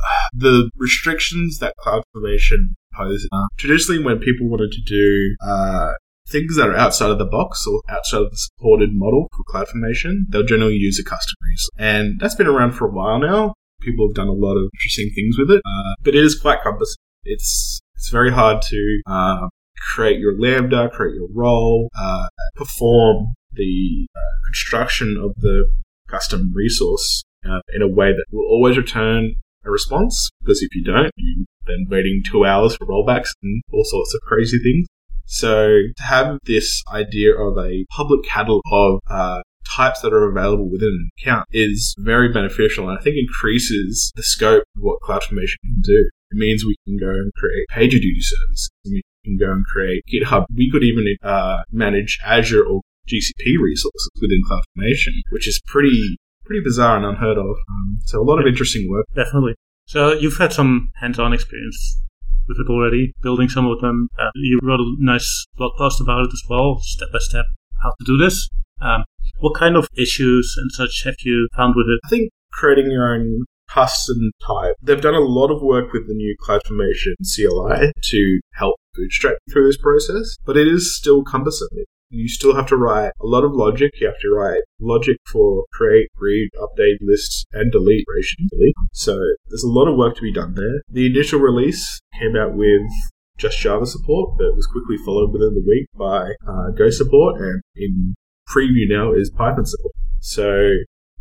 uh, 0.00 0.28
the 0.32 0.70
restrictions 0.76 1.58
that 1.58 1.74
CloudFormation 1.84 2.74
poses. 2.94 3.28
Uh, 3.32 3.46
traditionally, 3.58 4.02
when 4.02 4.20
people 4.20 4.48
wanted 4.48 4.70
to 4.72 4.82
do 4.86 5.36
uh, 5.44 5.92
things 6.28 6.56
that 6.56 6.68
are 6.68 6.76
outside 6.76 7.10
of 7.10 7.18
the 7.18 7.26
box 7.26 7.66
or 7.66 7.82
outside 7.88 8.22
of 8.22 8.30
the 8.30 8.36
supported 8.36 8.90
model 8.92 9.28
for 9.36 9.44
CloudFormation, 9.52 10.26
they'll 10.28 10.46
generally 10.46 10.76
use 10.76 10.98
a 11.00 11.04
custom 11.04 11.34
resource, 11.50 11.70
and 11.76 12.20
that's 12.20 12.36
been 12.36 12.46
around 12.46 12.72
for 12.72 12.86
a 12.86 12.92
while 12.92 13.18
now. 13.18 13.54
People 13.84 14.08
have 14.08 14.14
done 14.14 14.28
a 14.28 14.32
lot 14.32 14.56
of 14.56 14.70
interesting 14.74 15.10
things 15.14 15.38
with 15.38 15.50
it, 15.50 15.62
uh, 15.64 15.94
but 16.02 16.14
it 16.14 16.24
is 16.24 16.38
quite 16.38 16.62
cumbersome. 16.62 16.96
It's 17.24 17.80
it's 17.96 18.10
very 18.10 18.32
hard 18.32 18.62
to 18.62 19.00
uh, 19.06 19.48
create 19.94 20.18
your 20.18 20.38
lambda, 20.38 20.90
create 20.90 21.14
your 21.14 21.28
role, 21.32 21.88
uh, 21.98 22.28
perform 22.54 23.34
the 23.52 24.06
uh, 24.14 24.46
construction 24.46 25.16
of 25.22 25.34
the 25.36 25.68
custom 26.08 26.52
resource 26.54 27.22
uh, 27.48 27.60
in 27.74 27.82
a 27.82 27.88
way 27.88 28.12
that 28.12 28.24
will 28.32 28.46
always 28.46 28.76
return 28.76 29.34
a 29.64 29.70
response. 29.70 30.30
Because 30.40 30.62
if 30.62 30.74
you 30.74 30.84
don't, 30.84 31.10
you 31.16 31.44
then 31.66 31.86
waiting 31.88 32.22
two 32.24 32.44
hours 32.44 32.76
for 32.76 32.86
rollbacks 32.86 33.30
and 33.42 33.62
all 33.72 33.84
sorts 33.84 34.14
of 34.14 34.20
crazy 34.22 34.58
things. 34.58 34.86
So 35.26 35.78
to 35.96 36.02
have 36.02 36.38
this 36.44 36.82
idea 36.92 37.34
of 37.34 37.56
a 37.56 37.86
public 37.90 38.24
catalog 38.24 38.60
of 38.70 39.00
uh, 39.08 39.40
types 39.74 40.00
that 40.00 40.12
are 40.12 40.28
available 40.28 40.70
within 40.70 40.88
an 40.88 41.10
account 41.18 41.46
is 41.50 41.94
very 41.98 42.32
beneficial 42.32 42.88
and 42.88 42.98
I 42.98 43.02
think 43.02 43.16
increases 43.16 44.12
the 44.16 44.22
scope 44.22 44.64
of 44.76 44.82
what 44.82 45.00
CloudFormation 45.02 45.60
can 45.62 45.80
do. 45.82 46.10
It 46.30 46.36
means 46.36 46.64
we 46.64 46.76
can 46.86 46.98
go 46.98 47.10
and 47.10 47.32
create 47.34 47.66
PagerDuty 47.70 48.20
services. 48.20 48.70
We 48.84 49.02
can 49.24 49.36
go 49.38 49.52
and 49.52 49.64
create 49.64 50.04
GitHub. 50.12 50.46
We 50.54 50.70
could 50.70 50.82
even 50.82 51.04
uh, 51.22 51.62
manage 51.70 52.18
Azure 52.24 52.64
or 52.64 52.82
GCP 53.08 53.58
resources 53.62 54.10
within 54.20 54.40
CloudFormation, 54.48 55.12
which 55.30 55.46
is 55.46 55.60
pretty 55.66 56.16
pretty 56.44 56.62
bizarre 56.62 56.96
and 56.96 57.06
unheard 57.06 57.38
of. 57.38 57.56
Um, 57.70 57.98
so 58.04 58.20
a 58.20 58.24
lot 58.24 58.38
of 58.38 58.46
interesting 58.46 58.86
work. 58.90 59.06
Definitely. 59.14 59.54
So 59.86 60.12
you've 60.12 60.36
had 60.36 60.52
some 60.52 60.90
hands-on 60.96 61.32
experience 61.32 62.00
with 62.48 62.58
it 62.58 62.70
already, 62.70 63.12
building 63.22 63.48
some 63.48 63.66
of 63.66 63.80
them. 63.80 64.08
Uh, 64.18 64.30
you 64.34 64.58
wrote 64.62 64.80
a 64.80 64.96
nice 64.98 65.46
blog 65.56 65.72
post 65.78 66.00
about 66.00 66.20
it 66.20 66.32
as 66.32 66.42
well, 66.48 66.78
step 66.80 67.08
by 67.12 67.18
step, 67.20 67.46
how 67.82 67.90
to 67.98 68.04
do 68.04 68.16
this. 68.16 68.48
Um, 68.80 69.04
what 69.38 69.54
kind 69.54 69.76
of 69.76 69.88
issues 69.96 70.54
and 70.58 70.70
such 70.72 71.02
have 71.04 71.16
you 71.24 71.48
found 71.56 71.74
with 71.76 71.86
it? 71.88 72.00
I 72.04 72.08
think 72.08 72.30
creating 72.52 72.90
your 72.90 73.14
own 73.14 73.44
custom 73.68 74.30
type. 74.46 74.76
They've 74.82 75.00
done 75.00 75.14
a 75.14 75.20
lot 75.20 75.50
of 75.50 75.62
work 75.62 75.92
with 75.92 76.06
the 76.06 76.14
new 76.14 76.36
CloudFormation 76.40 77.14
CLI 77.34 77.92
to 78.10 78.40
help 78.54 78.76
bootstrap 78.94 79.36
through 79.50 79.66
this 79.66 79.78
process, 79.78 80.36
but 80.44 80.56
it 80.56 80.68
is 80.68 80.96
still 80.96 81.24
cumbersome. 81.24 81.68
You 82.10 82.28
still 82.28 82.54
have 82.54 82.68
to 82.68 82.76
write 82.76 83.12
a 83.20 83.26
lot 83.26 83.42
of 83.42 83.52
logic. 83.52 83.90
You 84.00 84.06
have 84.06 84.20
to 84.20 84.30
write 84.30 84.62
logic 84.80 85.16
for 85.26 85.64
create, 85.72 86.08
read, 86.16 86.50
update, 86.56 86.98
lists, 87.00 87.44
and 87.52 87.72
delete, 87.72 88.04
delete. 88.50 88.74
So 88.92 89.18
there's 89.48 89.64
a 89.64 89.68
lot 89.68 89.88
of 89.88 89.96
work 89.96 90.14
to 90.16 90.22
be 90.22 90.32
done 90.32 90.54
there. 90.54 90.82
The 90.88 91.06
initial 91.06 91.40
release 91.40 92.00
came 92.20 92.36
out 92.36 92.54
with 92.54 92.88
just 93.36 93.58
Java 93.58 93.86
support, 93.86 94.38
but 94.38 94.54
was 94.54 94.68
quickly 94.68 94.96
followed 95.04 95.32
within 95.32 95.54
the 95.54 95.64
week 95.66 95.88
by 95.98 96.34
uh, 96.46 96.70
Go 96.76 96.88
support, 96.90 97.40
and 97.40 97.62
in 97.74 98.14
preview 98.48 98.88
now 98.88 99.12
is 99.12 99.30
Python 99.30 99.66
support. 99.66 99.94
So 100.20 100.70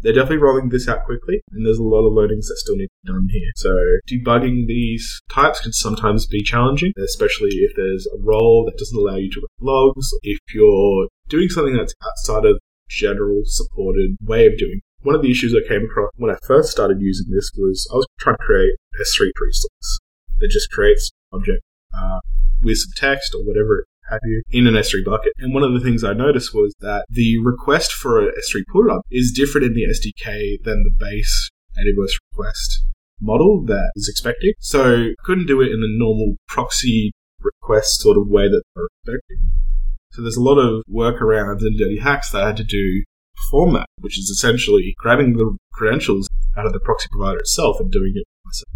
they're 0.04 0.14
definitely 0.14 0.38
rolling 0.38 0.70
this 0.70 0.88
out 0.88 1.06
quickly, 1.06 1.42
and 1.52 1.66
there's 1.66 1.80
a 1.80 1.84
lot 1.84 2.06
of 2.06 2.14
loadings 2.14 2.48
that 2.48 2.58
still 2.58 2.76
need 2.76 2.88
to 2.88 3.04
be 3.04 3.12
done 3.14 3.28
here. 3.32 3.52
So 3.56 3.74
debugging 4.10 4.68
these 4.68 5.22
types 5.32 5.62
can 5.62 5.72
sometimes 5.72 6.28
be 6.28 6.44
challenging, 6.44 6.92
especially 6.98 7.50
if 7.64 7.76
there's 7.76 8.06
a 8.08 8.22
role 8.22 8.66
that 8.66 8.78
doesn't 8.78 8.98
allow 8.98 9.16
you 9.16 9.32
to 9.32 9.40
run 9.40 9.76
logs, 9.76 10.10
if 10.22 10.40
you're 10.54 11.08
doing 11.30 11.48
something 11.50 11.76
that's 11.76 11.96
outside 12.06 12.46
of 12.46 12.60
general 12.90 13.42
supported 13.46 14.18
way 14.22 14.46
of 14.46 14.58
doing. 14.58 14.82
One 15.02 15.16
of 15.16 15.22
the 15.22 15.32
issues 15.32 15.56
I 15.56 15.68
came 15.68 15.86
across 15.86 16.12
when 16.16 16.32
I 16.32 16.38
first 16.46 16.70
started 16.72 16.98
using 17.00 17.34
this 17.34 17.50
was 17.58 17.88
I 17.92 17.96
was 17.96 18.06
trying 18.20 18.36
to 18.36 18.44
create 18.44 18.76
S3 19.02 19.32
resource 19.42 20.00
that 20.40 20.50
just 20.50 20.70
creates 20.70 21.12
object 21.32 21.62
uh, 21.98 22.20
with 22.62 22.78
some 22.78 22.92
text 22.96 23.34
or 23.34 23.44
whatever 23.44 23.86
have 24.14 24.22
you 24.24 24.44
in 24.52 24.68
an 24.68 24.76
S3 24.76 25.04
bucket. 25.06 25.34
And 25.38 25.54
one 25.54 25.64
of 25.64 25.74
the 25.74 25.80
things 25.80 26.04
I 26.04 26.14
noticed 26.14 26.54
was 26.54 26.74
that 26.80 27.06
the 27.10 27.38
request 27.44 27.92
for 27.92 28.20
an 28.20 28.32
S3 28.38 28.62
put 28.72 28.90
up 28.90 29.02
is 29.12 29.34
different 29.36 29.68
in 29.68 29.74
the 29.74 29.86
SDK 29.86 30.64
than 30.64 30.84
the 30.84 30.92
base 30.98 31.50
AWS 31.78 32.14
request 32.32 32.86
model 33.20 33.64
that 33.66 33.92
is 33.96 34.10
expected. 34.10 34.56
So 34.60 35.10
couldn't 35.24 35.48
do 35.48 35.62
it 35.62 35.72
in 35.72 35.82
the 35.82 35.88
normal 35.90 36.36
proxy 36.48 37.12
request 37.40 38.02
sort 38.02 38.18
of 38.18 38.28
way 38.28 38.44
that 38.44 38.64
they're 38.76 38.86
expecting. 38.86 39.38
So 40.12 40.22
there's 40.22 40.38
a 40.38 40.42
lot 40.42 40.60
of 40.60 40.84
workarounds 40.90 41.62
and 41.62 41.78
dirty 41.78 42.00
hacks 42.00 42.32
that 42.32 42.44
I 42.44 42.48
had 42.48 42.58
to 42.58 42.64
do 42.64 43.02
to 43.02 43.04
perform 43.36 43.74
that, 43.74 43.88
which 44.00 44.18
is 44.20 44.30
essentially 44.30 44.94
grabbing 44.98 45.34
the 45.34 45.58
credentials 45.74 46.28
out 46.56 46.68
of 46.68 46.74
the 46.74 46.80
proxy 46.80 47.08
provider 47.12 47.40
itself 47.40 47.80
and 47.80 47.92
doing 47.92 48.14
it 48.16 48.26
myself. 48.46 48.70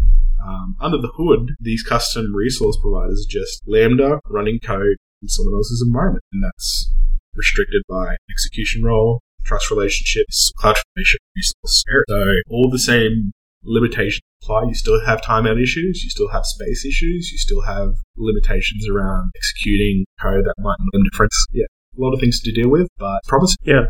Um, 0.44 0.76
under 0.80 0.98
the 0.98 1.12
hood, 1.16 1.52
these 1.60 1.84
custom 1.84 2.34
resource 2.34 2.78
providers 2.82 3.26
just 3.30 3.62
Lambda 3.68 4.20
running 4.30 4.60
code 4.60 4.98
in 5.22 5.30
someone 5.30 5.56
else's 5.56 5.84
environment. 5.86 6.24
And 6.34 6.44
that's 6.44 6.92
restricted 7.36 7.84
by 7.88 8.16
execution 8.30 8.84
role, 8.84 9.22
trust 9.46 9.70
relationships, 9.72 10.52
cloud 10.58 10.76
formation, 10.78 11.20
resource. 11.36 11.84
So 12.08 12.24
all 12.50 12.70
the 12.70 12.80
same 12.80 13.32
limitations 13.64 14.22
apply. 14.42 14.64
You 14.68 14.74
still 14.74 15.06
have 15.06 15.22
timeout 15.22 15.62
issues, 15.62 16.04
you 16.04 16.10
still 16.10 16.30
have 16.30 16.46
space 16.46 16.86
issues, 16.86 17.32
you 17.32 17.38
still 17.38 17.62
have 17.62 17.94
limitations 18.16 18.88
around 18.90 19.32
executing 19.36 20.06
code 20.20 20.46
that 20.46 20.56
might 20.60 20.76
not 20.80 20.92
be 20.94 21.10
different. 21.10 21.32
Yeah, 21.52 21.66
a 21.98 22.02
lot 22.02 22.14
of 22.14 22.20
things 22.20 22.40
to 22.42 22.52
deal 22.52 22.70
with, 22.70 22.88
but 22.98 23.20
promising. 23.28 23.58
Yeah. 23.64 23.86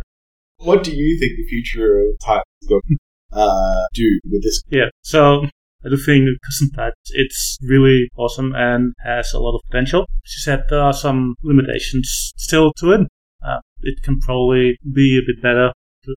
What 0.60 0.84
do 0.84 0.92
you 0.92 1.20
think 1.20 1.38
the 1.38 1.46
future 1.48 2.00
of 2.00 2.20
type 2.26 2.44
is 2.62 2.68
going 2.68 2.82
to 2.88 3.38
uh, 3.38 3.86
do 3.94 4.20
with 4.26 4.44
this? 4.44 4.64
Yeah. 4.70 4.90
So 5.04 5.48
I 5.86 5.90
do 5.90 5.98
think 5.98 6.28
types 6.76 7.12
it's 7.14 7.58
really 7.62 8.10
awesome 8.18 8.54
and 8.56 8.94
has 9.04 9.34
a 9.34 9.40
lot 9.40 9.56
of 9.56 9.62
potential. 9.70 10.06
She 10.24 10.42
said 10.42 10.64
there 10.70 10.82
are 10.82 10.94
some 10.94 11.36
limitations 11.44 12.34
still 12.38 12.74
to 12.78 12.94
it. 12.94 13.02
Uh, 13.46 13.60
it 13.82 14.02
can 14.04 14.20
probably 14.20 14.78
be 14.94 15.18
a 15.18 15.26
bit 15.26 15.42
better. 15.42 15.72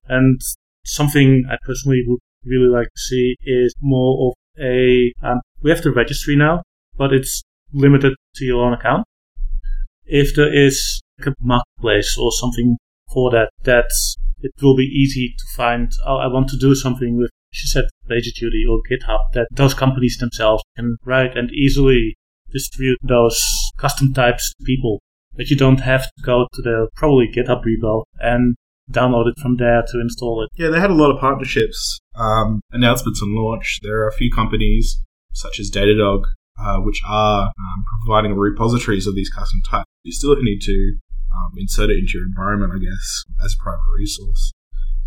And 0.07 0.41
something 0.85 1.43
I 1.49 1.57
personally 1.63 2.01
would 2.07 2.19
really 2.43 2.69
like 2.69 2.87
to 2.87 3.01
see 3.01 3.35
is 3.43 3.73
more 3.81 4.29
of 4.29 4.63
a. 4.63 5.13
Um, 5.21 5.41
we 5.61 5.69
have 5.69 5.83
the 5.83 5.91
registry 5.91 6.35
now, 6.35 6.63
but 6.97 7.13
it's 7.13 7.43
limited 7.71 8.13
to 8.35 8.45
your 8.45 8.65
own 8.65 8.73
account. 8.73 9.05
If 10.05 10.35
there 10.35 10.53
is 10.53 11.01
like 11.19 11.27
a 11.29 11.35
marketplace 11.39 12.17
or 12.19 12.31
something 12.31 12.77
for 13.13 13.29
that, 13.31 13.49
that 13.63 13.89
it 14.39 14.51
will 14.61 14.75
be 14.75 14.83
easy 14.83 15.35
to 15.37 15.43
find. 15.55 15.91
Oh, 16.05 16.17
I 16.17 16.27
want 16.27 16.49
to 16.49 16.57
do 16.57 16.73
something 16.73 17.17
with 17.17 17.29
she 17.51 17.67
said 17.67 17.85
PagerDuty 18.09 18.69
or 18.69 18.81
GitHub 18.89 19.19
that 19.33 19.47
those 19.51 19.73
companies 19.73 20.17
themselves 20.17 20.63
can 20.75 20.97
write 21.05 21.37
and 21.37 21.51
easily 21.51 22.15
distribute 22.51 22.97
those 23.03 23.41
custom 23.77 24.13
types 24.13 24.53
to 24.53 24.65
people. 24.65 24.99
But 25.33 25.49
you 25.49 25.55
don't 25.55 25.79
have 25.79 26.03
to 26.03 26.23
go 26.23 26.47
to 26.53 26.61
the 26.61 26.89
probably 26.95 27.27
GitHub 27.27 27.63
repo 27.63 28.03
and 28.19 28.55
download 28.91 29.27
it 29.27 29.39
from 29.41 29.57
there 29.57 29.83
to 29.87 30.01
install 30.01 30.43
it. 30.43 30.49
Yeah, 30.61 30.69
they 30.69 30.79
had 30.79 30.91
a 30.91 30.95
lot 30.95 31.13
of 31.13 31.19
partnerships, 31.19 31.99
um, 32.15 32.61
announcements 32.71 33.21
and 33.21 33.33
launch. 33.33 33.79
There 33.81 34.01
are 34.01 34.07
a 34.07 34.13
few 34.13 34.29
companies 34.31 35.01
such 35.33 35.59
as 35.59 35.71
Datadog, 35.71 36.23
uh, 36.59 36.79
which 36.79 37.01
are 37.07 37.43
um, 37.47 37.85
providing 38.05 38.35
repositories 38.37 39.07
of 39.07 39.15
these 39.15 39.29
custom 39.29 39.61
types. 39.69 39.85
You 40.03 40.11
still 40.11 40.35
need 40.41 40.59
to 40.61 40.97
um, 41.33 41.53
insert 41.57 41.89
it 41.89 41.99
into 41.99 42.13
your 42.15 42.25
environment, 42.25 42.73
I 42.75 42.79
guess, 42.79 43.23
as 43.43 43.55
a 43.57 43.63
private 43.63 43.79
resource. 43.97 44.51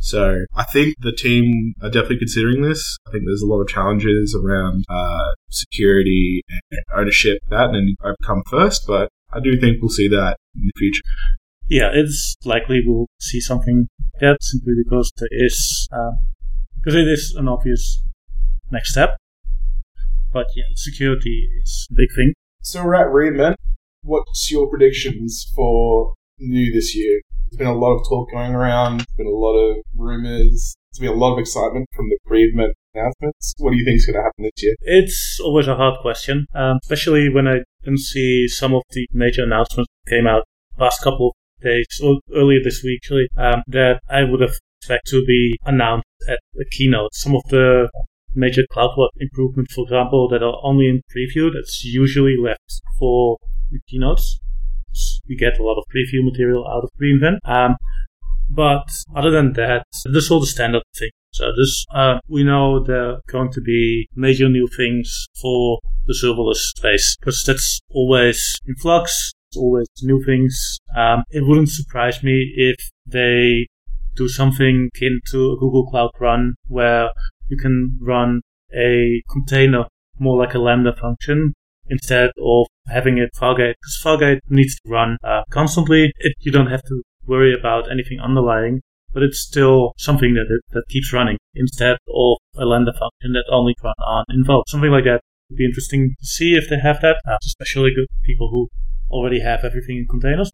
So 0.05 0.45
I 0.55 0.65
think 0.65 0.97
the 1.01 1.13
team 1.13 1.73
are 1.81 1.89
definitely 1.89 2.19
considering 2.19 2.61
this. 2.61 2.99
I 3.09 3.11
think 3.11 3.25
there's 3.25 3.41
a 3.41 3.47
lot 3.47 3.63
of 3.63 3.69
challenges 3.69 4.39
around 4.39 4.85
uh, 4.91 5.31
security 5.49 6.43
and 6.51 6.81
ownership 6.95 7.39
that 7.49 7.71
and 7.71 7.97
come 8.23 8.43
first, 8.51 8.87
but 8.87 9.09
I 9.33 9.41
do 9.41 9.59
think 9.59 9.81
we'll 9.81 9.89
see 9.89 10.09
that 10.09 10.37
in 10.55 10.67
the 10.67 10.73
future. 10.77 11.01
Yeah, 11.69 11.89
it's 11.95 12.37
likely 12.45 12.83
we'll 12.85 13.07
see 13.19 13.41
something 13.41 13.89
like 14.13 14.21
that 14.21 14.37
simply 14.43 14.75
because 14.85 15.11
there 15.17 15.29
is 15.31 15.89
uh, 15.91 16.11
because 16.77 16.97
it 16.97 17.09
is 17.09 17.35
an 17.39 17.49
obvious 17.49 18.03
next 18.71 18.91
step. 18.91 19.17
But 20.35 20.49
yeah, 20.55 20.65
security 20.77 21.49
is 21.63 21.89
a 21.91 21.95
big 21.95 22.09
thing. 22.15 22.35
So 22.61 22.85
we're 22.85 22.97
at 22.97 23.11
re:Invent. 23.11 23.57
What's 24.03 24.51
your 24.51 24.69
predictions 24.69 25.51
for 25.57 26.13
new 26.39 26.75
this 26.75 26.95
year? 26.95 27.23
There's 27.55 27.69
been 27.69 27.77
a 27.77 27.79
lot 27.79 27.95
of 27.95 28.09
talk 28.09 28.33
going 28.33 28.53
around. 28.53 28.99
There's 28.99 29.17
been 29.17 29.27
a 29.29 29.31
lot 29.31 29.55
of 29.55 29.77
rumors. 29.97 30.75
There's 30.91 31.09
been 31.09 31.17
a 31.17 31.21
lot 31.21 31.35
of 31.35 31.39
excitement 31.39 31.87
from 31.95 32.09
the 32.09 32.19
pre-event 32.27 32.73
announcements. 32.93 33.55
What 33.59 33.71
do 33.71 33.77
you 33.77 33.85
think 33.85 33.99
is 33.99 34.07
going 34.07 34.17
to 34.17 34.23
happen 34.23 34.43
this 34.43 34.61
year? 34.61 34.75
It's 34.81 35.39
always 35.41 35.69
a 35.69 35.77
hard 35.77 36.01
question, 36.01 36.47
um, 36.53 36.79
especially 36.83 37.29
when 37.33 37.47
I 37.47 37.59
didn't 37.85 38.01
see 38.01 38.49
some 38.49 38.75
of 38.75 38.83
the 38.91 39.07
major 39.13 39.45
announcements 39.45 39.89
came 40.09 40.27
out 40.27 40.43
last 40.81 41.01
couple 41.05 41.29
of 41.29 41.63
days, 41.63 41.87
or 42.03 42.19
earlier 42.35 42.59
this 42.65 42.83
week 42.83 42.99
actually, 43.05 43.29
um, 43.37 43.63
that 43.69 44.01
I 44.11 44.25
would 44.25 44.41
have 44.41 44.59
expected 44.81 45.13
to 45.13 45.25
be 45.25 45.57
announced 45.65 46.09
at 46.29 46.41
the 46.55 46.65
keynote. 46.73 47.15
Some 47.15 47.37
of 47.37 47.45
the 47.51 47.89
major 48.35 48.63
CloudWatch 48.73 49.11
improvements, 49.21 49.75
for 49.75 49.85
example, 49.85 50.29
that 50.31 50.43
are 50.43 50.59
only 50.65 50.89
in 50.89 51.03
preview, 51.15 51.53
that's 51.55 51.85
usually 51.85 52.35
left 52.37 52.83
for 52.99 53.39
the 53.71 53.79
keynotes 53.89 54.41
we 55.28 55.37
get 55.37 55.59
a 55.59 55.62
lot 55.62 55.78
of 55.78 55.85
preview 55.95 56.25
material 56.25 56.66
out 56.66 56.85
of 56.85 56.90
re:Invent. 56.99 57.38
Um, 57.45 57.76
but 58.50 58.87
other 59.16 59.31
than 59.31 59.54
that, 59.54 59.85
this 60.04 60.25
is 60.25 60.31
all 60.31 60.40
the 60.40 60.47
standard 60.47 60.83
thing. 60.99 61.11
So 61.33 61.50
this, 61.57 61.85
uh, 61.93 62.19
we 62.28 62.45
know 62.45 62.85
there 62.85 63.11
are 63.11 63.21
going 63.28 63.50
to 63.52 63.61
be 63.61 64.07
major 64.14 64.49
new 64.49 64.69
things 64.69 65.26
for 65.40 65.81
the 66.07 66.14
serverless 66.14 66.62
space 66.76 67.16
because 67.19 67.43
that's 67.47 67.81
always 67.90 68.54
in 68.66 68.76
flux. 68.76 69.33
Always 69.57 69.88
new 70.02 70.23
things. 70.25 70.78
Um, 70.97 71.25
it 71.31 71.45
wouldn't 71.47 71.71
surprise 71.71 72.23
me 72.23 72.52
if 72.57 72.76
they 73.07 73.66
do 74.16 74.28
something 74.28 74.90
akin 74.95 75.21
to 75.31 75.52
a 75.52 75.57
Google 75.59 75.87
Cloud 75.87 76.11
Run 76.21 76.54
where 76.69 77.11
you 77.49 77.57
can 77.57 77.99
run 78.00 78.43
a 78.73 79.23
container 79.31 79.85
more 80.19 80.38
like 80.38 80.54
a 80.54 80.59
Lambda 80.59 80.95
function 80.95 81.54
instead 81.88 82.31
of 82.43 82.67
having 82.87 83.19
it 83.19 83.31
Fargate. 83.35 83.75
Because 83.81 84.00
Fargate 84.03 84.41
needs 84.49 84.75
to 84.76 84.91
run 84.91 85.17
uh, 85.25 85.43
constantly. 85.50 86.12
It, 86.19 86.35
you 86.41 86.53
don't 86.53 86.71
have 86.71 86.83
to 86.83 87.03
worry 87.26 87.55
about 87.59 87.91
anything 87.91 88.21
underlying, 88.21 88.83
but 89.12 89.23
it's 89.23 89.41
still 89.41 89.93
something 89.97 90.35
that 90.35 90.47
it, 90.49 90.62
that 90.73 90.85
keeps 90.88 91.12
running 91.12 91.38
instead 91.55 91.97
of 92.09 92.38
a 92.57 92.64
Lambda 92.64 92.93
function 92.93 93.33
that 93.33 93.45
only 93.50 93.75
run 93.83 93.95
on 94.07 94.25
invoke. 94.29 94.69
Something 94.69 94.91
like 94.91 95.05
that 95.05 95.21
would 95.50 95.57
be 95.57 95.64
interesting 95.64 96.14
to 96.21 96.26
see 96.26 96.55
if 96.55 96.69
they 96.69 96.79
have 96.79 97.00
that, 97.03 97.17
uh, 97.29 97.38
especially 97.45 97.95
good 97.95 98.07
people 98.25 98.50
who 98.50 98.69
already 99.11 99.41
have 99.41 99.64
everything 99.64 99.99
in 99.99 100.07
containers. 100.09 100.50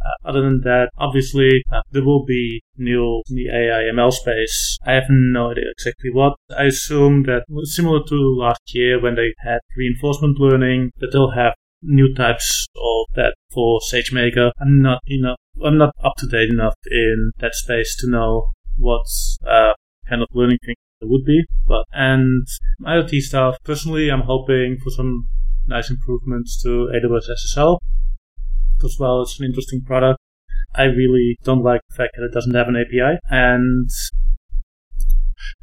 Uh, 0.00 0.28
other 0.28 0.42
than 0.42 0.60
that, 0.64 0.90
obviously, 0.96 1.62
uh, 1.72 1.82
there 1.90 2.04
will 2.04 2.24
be 2.24 2.62
new 2.76 3.22
in 3.28 3.36
the 3.36 3.48
AI 3.48 3.90
ML 3.92 4.12
space. 4.12 4.78
I 4.84 4.92
have 4.92 5.08
no 5.08 5.50
idea 5.50 5.64
exactly 5.70 6.10
what. 6.10 6.34
I 6.56 6.64
assume 6.64 7.24
that 7.24 7.44
similar 7.64 8.00
to 8.08 8.14
last 8.14 8.62
year 8.74 9.00
when 9.00 9.14
they 9.14 9.34
had 9.40 9.58
reinforcement 9.76 10.38
learning, 10.38 10.92
that 10.98 11.10
they'll 11.12 11.32
have 11.32 11.54
new 11.82 12.14
types 12.14 12.66
of 12.76 13.14
that 13.16 13.34
for 13.52 13.80
SageMaker. 13.80 14.52
I'm 14.60 14.82
not 14.82 15.00
enough. 15.06 15.38
I'm 15.62 15.78
not 15.78 15.94
up 16.02 16.14
to 16.18 16.26
date 16.26 16.50
enough 16.50 16.74
in 16.90 17.32
that 17.40 17.54
space 17.54 17.96
to 18.00 18.10
know 18.10 18.52
what 18.76 19.04
uh, 19.46 19.72
kind 20.08 20.22
of 20.22 20.28
learning 20.32 20.58
thing 20.64 20.76
it 21.00 21.08
would 21.08 21.24
be. 21.24 21.44
But 21.66 21.84
and 21.92 22.46
IoT 22.82 23.20
stuff. 23.20 23.56
Personally, 23.64 24.10
I'm 24.10 24.22
hoping 24.22 24.78
for 24.82 24.90
some 24.90 25.28
nice 25.66 25.90
improvements 25.90 26.60
to 26.62 26.90
AWS 26.94 27.28
SSO 27.56 27.78
as 28.84 28.96
well. 28.98 29.22
It's 29.22 29.38
an 29.40 29.46
interesting 29.46 29.82
product. 29.82 30.18
I 30.74 30.84
really 30.84 31.36
don't 31.42 31.62
like 31.62 31.80
the 31.88 31.96
fact 31.96 32.12
that 32.16 32.24
it 32.24 32.32
doesn't 32.32 32.54
have 32.54 32.68
an 32.68 32.76
API, 32.76 33.18
and 33.28 33.90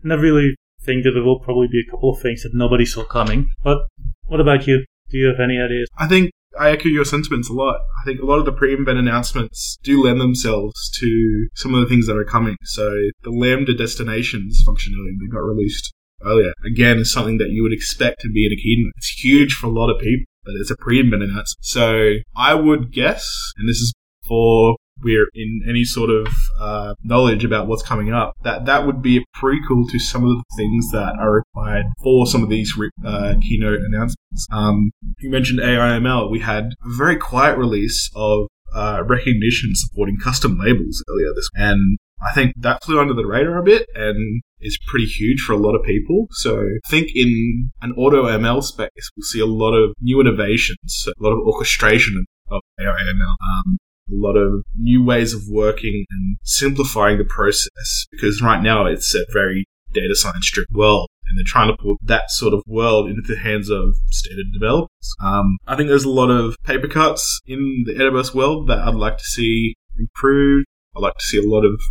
and 0.03 0.13
I 0.13 0.15
really 0.15 0.55
think 0.81 1.03
that 1.03 1.11
there 1.13 1.23
will 1.23 1.39
probably 1.39 1.67
be 1.67 1.83
a 1.87 1.91
couple 1.91 2.11
of 2.11 2.21
things 2.21 2.43
that 2.43 2.53
nobody 2.53 2.85
saw 2.85 3.03
coming. 3.03 3.49
But 3.63 3.79
what 4.25 4.41
about 4.41 4.67
you? 4.67 4.85
Do 5.09 5.17
you 5.17 5.27
have 5.27 5.39
any 5.39 5.59
ideas? 5.59 5.87
I 5.97 6.07
think 6.07 6.31
I 6.59 6.71
echo 6.71 6.89
your 6.89 7.05
sentiments 7.05 7.49
a 7.49 7.53
lot. 7.53 7.79
I 8.01 8.05
think 8.05 8.21
a 8.21 8.25
lot 8.25 8.39
of 8.39 8.45
the 8.45 8.51
pre-event 8.51 8.97
announcements 8.97 9.77
do 9.83 10.03
lend 10.03 10.19
themselves 10.19 10.89
to 10.99 11.47
some 11.55 11.73
of 11.73 11.81
the 11.81 11.87
things 11.87 12.07
that 12.07 12.17
are 12.17 12.25
coming. 12.25 12.57
So 12.63 12.89
the 13.23 13.31
Lambda 13.31 13.75
destinations 13.75 14.63
functionality 14.67 15.17
that 15.19 15.29
got 15.31 15.39
released 15.39 15.93
earlier, 16.25 16.53
again, 16.65 16.97
is 16.97 17.13
something 17.13 17.37
that 17.37 17.49
you 17.51 17.63
would 17.63 17.73
expect 17.73 18.21
to 18.21 18.29
be 18.29 18.45
in 18.45 18.51
a 18.51 18.55
keynote. 18.55 18.93
It's 18.97 19.23
huge 19.23 19.53
for 19.53 19.67
a 19.67 19.71
lot 19.71 19.89
of 19.89 19.99
people, 19.99 20.25
but 20.47 20.55
it's 20.59 20.71
a 20.71 20.77
pre-event 20.77 21.21
announcement. 21.21 21.57
So 21.61 22.13
I 22.35 22.55
would 22.55 22.91
guess, 22.91 23.29
and 23.57 23.69
this 23.69 23.77
is 23.77 23.93
for 24.27 24.77
we're 25.03 25.27
in 25.35 25.61
any 25.69 25.83
sort 25.83 26.09
of 26.09 26.27
uh, 26.59 26.95
knowledge 27.03 27.45
about 27.45 27.67
what's 27.67 27.83
coming 27.83 28.11
up, 28.11 28.33
that 28.43 28.65
that 28.65 28.85
would 28.85 29.01
be 29.01 29.17
a 29.17 29.37
prequel 29.37 29.89
to 29.91 29.99
some 29.99 30.23
of 30.23 30.29
the 30.29 30.43
things 30.55 30.89
that 30.91 31.13
are 31.19 31.31
required 31.31 31.85
for 32.01 32.25
some 32.25 32.41
of 32.41 32.49
these 32.49 32.73
uh, 33.05 33.35
keynote 33.41 33.79
announcements. 33.81 34.47
Um, 34.51 34.91
you 35.19 35.29
mentioned 35.29 35.59
AIML. 35.59 36.31
We 36.31 36.39
had 36.39 36.71
a 36.83 36.89
very 36.97 37.17
quiet 37.17 37.57
release 37.57 38.09
of 38.15 38.47
uh, 38.73 39.03
Rekognition 39.03 39.73
supporting 39.73 40.17
custom 40.17 40.57
labels 40.57 41.03
earlier 41.09 41.33
this, 41.35 41.49
week. 41.53 41.61
and 41.63 41.97
I 42.27 42.33
think 42.33 42.53
that 42.57 42.83
flew 42.83 42.99
under 42.99 43.13
the 43.13 43.25
radar 43.25 43.59
a 43.59 43.63
bit 43.63 43.85
and 43.93 44.41
is 44.59 44.77
pretty 44.87 45.05
huge 45.05 45.41
for 45.41 45.53
a 45.53 45.57
lot 45.57 45.75
of 45.75 45.83
people. 45.83 46.27
So 46.31 46.59
I 46.59 46.89
think 46.89 47.09
in 47.15 47.71
an 47.81 47.91
auto 47.93 48.25
ML 48.25 48.63
space, 48.63 48.89
we'll 49.15 49.23
see 49.23 49.39
a 49.39 49.45
lot 49.45 49.73
of 49.73 49.93
new 50.01 50.19
innovations, 50.19 51.07
a 51.07 51.23
lot 51.23 51.31
of 51.31 51.39
orchestration 51.45 52.25
of 52.49 52.61
AI 52.79 52.85
ML. 52.85 53.35
Um, 53.43 53.77
a 54.09 54.15
lot 54.15 54.37
of 54.37 54.63
new 54.77 55.03
ways 55.03 55.33
of 55.33 55.41
working 55.49 56.05
and 56.09 56.37
simplifying 56.43 57.17
the 57.17 57.25
process 57.25 58.07
because 58.11 58.41
right 58.41 58.61
now 58.61 58.85
it's 58.85 59.13
a 59.13 59.25
very 59.33 59.65
data 59.93 60.15
science 60.15 60.49
driven 60.51 60.73
world 60.73 61.09
and 61.27 61.37
they're 61.37 61.43
trying 61.45 61.67
to 61.69 61.77
put 61.81 61.97
that 62.03 62.31
sort 62.31 62.53
of 62.53 62.61
world 62.67 63.09
into 63.09 63.21
the 63.21 63.37
hands 63.37 63.69
of 63.69 63.95
standard 64.09 64.47
developers. 64.53 65.15
Um, 65.21 65.57
I 65.67 65.75
think 65.75 65.89
there's 65.89 66.05
a 66.05 66.09
lot 66.09 66.29
of 66.29 66.55
paper 66.63 66.87
cuts 66.87 67.41
in 67.45 67.83
the 67.85 67.93
AWS 67.93 68.33
world 68.33 68.67
that 68.69 68.79
I'd 68.79 68.95
like 68.95 69.17
to 69.17 69.23
see 69.23 69.75
improved. 69.99 70.65
I'd 70.95 71.01
like 71.01 71.15
to 71.15 71.25
see 71.25 71.37
a 71.37 71.47
lot 71.47 71.65
of 71.65 71.81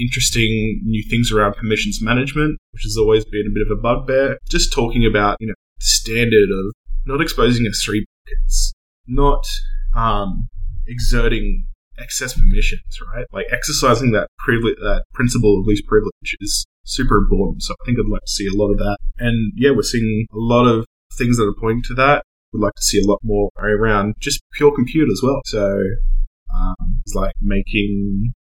interesting 0.00 0.80
new 0.84 1.02
things 1.08 1.32
around 1.32 1.54
permissions 1.54 2.00
management, 2.02 2.58
which 2.72 2.82
has 2.82 2.96
always 2.96 3.24
been 3.24 3.46
a 3.46 3.54
bit 3.54 3.66
of 3.70 3.78
a 3.78 3.80
bugbear. 3.80 4.38
Just 4.48 4.72
talking 4.72 5.06
about, 5.06 5.36
you 5.40 5.48
know, 5.48 5.54
the 5.78 5.84
standard 5.84 6.50
of 6.50 6.72
not 7.04 7.20
exposing 7.20 7.66
S3 7.66 8.00
buckets, 8.24 8.72
not 9.06 9.44
um, 9.94 10.48
exerting 10.86 11.66
excess 11.98 12.34
permissions, 12.34 12.82
right? 13.14 13.26
Like 13.32 13.46
exercising 13.50 14.12
that 14.12 14.28
privilege, 14.38 14.76
that 14.80 15.04
principle 15.14 15.60
of 15.60 15.66
least 15.66 15.86
privilege 15.86 16.36
is 16.40 16.66
super 16.84 17.16
important. 17.18 17.62
So 17.62 17.74
I 17.80 17.84
think 17.84 17.98
I'd 17.98 18.10
like 18.10 18.24
to 18.24 18.32
see 18.32 18.46
a 18.46 18.56
lot 18.56 18.70
of 18.70 18.78
that. 18.78 18.98
And 19.18 19.52
yeah, 19.56 19.70
we're 19.70 19.82
seeing 19.82 20.26
a 20.32 20.38
lot 20.38 20.66
of 20.66 20.84
things 21.16 21.36
that 21.38 21.44
are 21.44 21.54
pointing 21.58 21.82
to 21.84 21.94
that. 21.94 22.24
We'd 22.52 22.62
like 22.62 22.74
to 22.74 22.82
see 22.82 23.00
a 23.00 23.06
lot 23.06 23.18
more 23.22 23.50
around 23.58 24.14
just 24.20 24.40
pure 24.52 24.74
compute 24.74 25.08
as 25.10 25.20
well. 25.22 25.40
So 25.46 25.78
um, 26.54 27.00
it's 27.04 27.14
like 27.14 27.32
making 27.40 28.32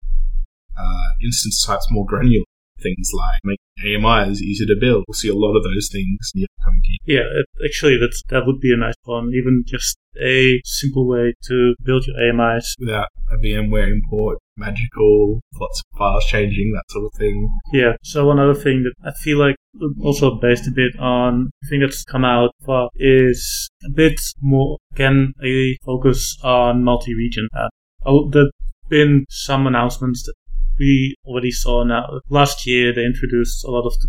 uh, 0.77 1.09
instance 1.23 1.65
types 1.65 1.87
more 1.91 2.07
granular 2.07 2.45
things 2.85 3.11
like 3.15 3.41
make 3.45 3.61
AMIs 3.85 4.43
easier 4.43 4.67
to 4.67 4.77
build. 4.79 5.05
We'll 5.09 5.15
see 5.15 5.29
a 5.29 5.35
lot 5.35 5.57
of 5.57 5.65
those 5.65 5.89
things 5.91 6.31
in 6.35 6.43
the 6.43 6.49
upcoming 6.59 6.83
year. 6.85 7.19
Yeah, 7.19 7.41
it, 7.41 7.47
actually, 7.65 7.99
that's, 7.99 8.23
that 8.29 8.47
would 8.47 8.61
be 8.61 8.73
a 8.73 8.77
nice 8.77 8.95
one. 9.05 9.31
Even 9.35 9.65
just 9.67 9.97
a 10.21 10.61
simple 10.65 11.09
way 11.09 11.35
to 11.49 11.75
build 11.83 12.07
your 12.07 12.17
AMIs 12.21 12.77
without 12.79 13.09
a 13.31 13.37
VMware 13.37 13.91
import, 13.91 14.39
magical, 14.57 15.41
lots 15.59 15.81
of 15.81 15.99
files 15.99 16.25
changing, 16.27 16.73
that 16.73 16.85
sort 16.91 17.07
of 17.07 17.19
thing. 17.19 17.49
Yeah. 17.73 17.93
So 18.03 18.31
another 18.31 18.55
thing 18.55 18.85
that 18.85 19.09
I 19.09 19.13
feel 19.13 19.39
like 19.39 19.57
also 20.01 20.37
based 20.37 20.69
a 20.69 20.73
bit 20.73 20.97
on 21.01 21.51
the 21.63 21.69
thing 21.69 21.81
that's 21.81 22.05
come 22.05 22.25
out 22.25 22.53
far 22.65 22.91
is 22.95 23.69
a 23.85 23.91
bit 23.91 24.21
more 24.41 24.79
again 24.93 25.33
a 25.45 25.77
focus 25.85 26.39
on 26.45 26.85
multi-region. 26.85 27.49
Uh, 27.57 27.69
oh, 28.07 28.31
there've 28.31 28.51
been 28.89 29.27
some 29.29 29.67
announcements 29.67 30.23
that 30.23 30.35
we 30.79 31.15
already 31.25 31.51
saw 31.51 31.85
now. 31.85 32.21
Last 32.29 32.67
year, 32.67 32.93
they 32.95 33.05
introduced 33.05 33.65
a 33.65 33.71
lot 33.71 33.87
of 33.87 33.95
the 34.01 34.09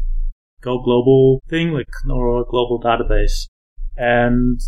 Go 0.62 0.82
Global 0.82 1.42
thing, 1.50 1.72
like 1.72 1.88
or 2.10 2.44
global 2.50 2.82
database. 2.82 3.48
And 3.96 4.60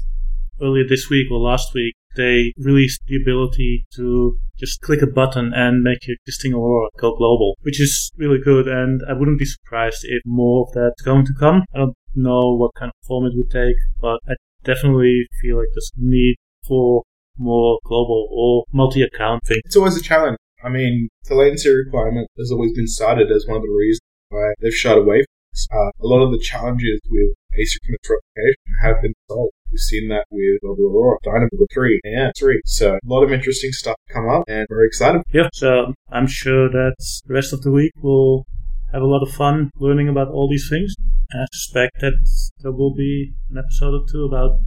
earlier 0.62 0.86
this 0.88 1.10
week 1.10 1.28
or 1.32 1.40
last 1.40 1.74
week, 1.74 1.96
they 2.16 2.54
released 2.58 3.02
the 3.08 3.20
ability 3.22 3.86
to 3.96 4.38
just 4.58 4.82
click 4.82 5.02
a 5.02 5.08
button 5.08 5.54
and 5.54 5.84
make 5.84 6.08
your 6.08 6.16
existing 6.26 6.54
Aurora 6.54 6.90
go 6.98 7.16
global, 7.16 7.56
which 7.62 7.80
is 7.80 8.12
really 8.18 8.40
good. 8.44 8.68
And 8.68 9.02
I 9.08 9.14
wouldn't 9.14 9.40
be 9.40 9.46
surprised 9.46 10.04
if 10.04 10.22
more 10.26 10.68
of 10.68 10.74
that's 10.74 11.02
going 11.02 11.26
to 11.26 11.34
come. 11.40 11.64
I 11.74 11.80
don't 11.80 11.96
know 12.16 12.56
what 12.56 12.72
kind 12.76 12.90
of 12.90 13.08
form 13.08 13.26
it 13.26 13.34
would 13.36 13.52
take, 13.52 13.78
but 14.02 14.20
I 14.28 14.34
definitely 14.64 15.28
feel 15.42 15.58
like 15.58 15.70
there's 15.74 15.92
need 15.96 16.36
for 16.68 17.04
more 17.38 17.80
global 17.86 18.28
or 18.32 18.66
multi-account 18.74 19.44
thing. 19.46 19.62
It's 19.66 19.76
always 19.76 19.96
a 19.96 20.02
challenge. 20.02 20.38
I 20.64 20.70
mean, 20.70 21.10
the 21.26 21.36
latency 21.36 21.70
requirement 21.70 22.28
has 22.38 22.52
always 22.52 22.74
been 22.74 22.88
cited 22.88 23.32
as 23.32 23.46
one 23.48 23.58
of 23.58 23.64
the 23.64 23.70
reasons 23.70 24.02
why 24.30 24.54
they've 24.60 24.74
shied 24.74 24.98
away 24.98 25.18
from 25.18 25.38
this. 25.52 25.68
Uh, 25.72 25.92
a 26.02 26.08
lot 26.08 26.24
of 26.24 26.32
the 26.32 26.40
challenges 26.40 27.00
with 27.10 27.36
asynchronous 27.54 28.10
replication 28.10 28.56
have 28.82 29.02
been 29.02 29.14
solved. 29.30 29.54
We've 29.72 29.80
seen 29.80 30.10
that 30.10 30.26
with 30.32 30.62
Global 30.62 30.86
Aurora, 30.86 31.18
Dynamo 31.24 31.50
3, 31.74 32.00
and 32.06 32.32
3. 32.38 32.62
So 32.66 32.94
a 32.94 33.00
lot 33.06 33.24
of 33.24 33.32
interesting 33.32 33.72
stuff 33.72 33.96
come 34.10 34.30
up 34.30 34.46
and 34.48 34.66
we're 34.70 34.86
excited. 34.86 35.22
Yeah, 35.34 35.50
so 35.54 35.94
I'm 36.10 36.28
sure 36.28 36.70
that 36.70 36.96
the 37.26 37.34
rest 37.34 37.54
of 37.54 37.62
the 37.62 37.72
week 37.72 37.92
we'll 38.02 38.46
have 38.94 39.02
a 39.02 39.06
lot 39.06 39.22
of 39.22 39.34
fun 39.34 39.70
learning 39.76 40.08
about 40.08 40.30
all 40.30 40.50
these 40.50 40.68
things. 40.70 40.96
And 41.32 41.42
I 41.44 41.46
suspect 41.52 42.00
that 42.00 42.14
there 42.60 42.72
will 42.72 42.96
be 42.96 43.34
an 43.52 43.58
episode 43.58 43.94
or 43.94 44.06
two 44.10 44.26
about 44.26 44.60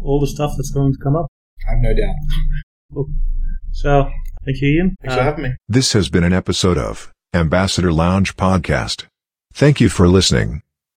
all 0.00 0.20
the 0.20 0.26
stuff 0.26 0.52
that's 0.56 0.70
going 0.70 0.92
to 0.92 0.98
come 1.02 1.16
up. 1.16 1.26
I 1.66 1.72
have 1.72 1.80
no 1.80 1.94
doubt. 1.94 2.14
cool. 2.92 3.08
So 3.72 4.10
Thank 4.44 4.60
you, 4.60 4.68
Ian. 4.78 4.96
Thanks 5.00 5.14
uh, 5.14 5.18
for 5.18 5.22
having 5.22 5.44
me. 5.44 5.50
This 5.68 5.92
has 5.92 6.08
been 6.08 6.24
an 6.24 6.32
episode 6.32 6.78
of 6.78 7.12
Ambassador 7.32 7.92
Lounge 7.92 8.36
Podcast. 8.36 9.06
Thank 9.52 9.80
you 9.80 9.88
for 9.88 10.08
listening. 10.08 10.62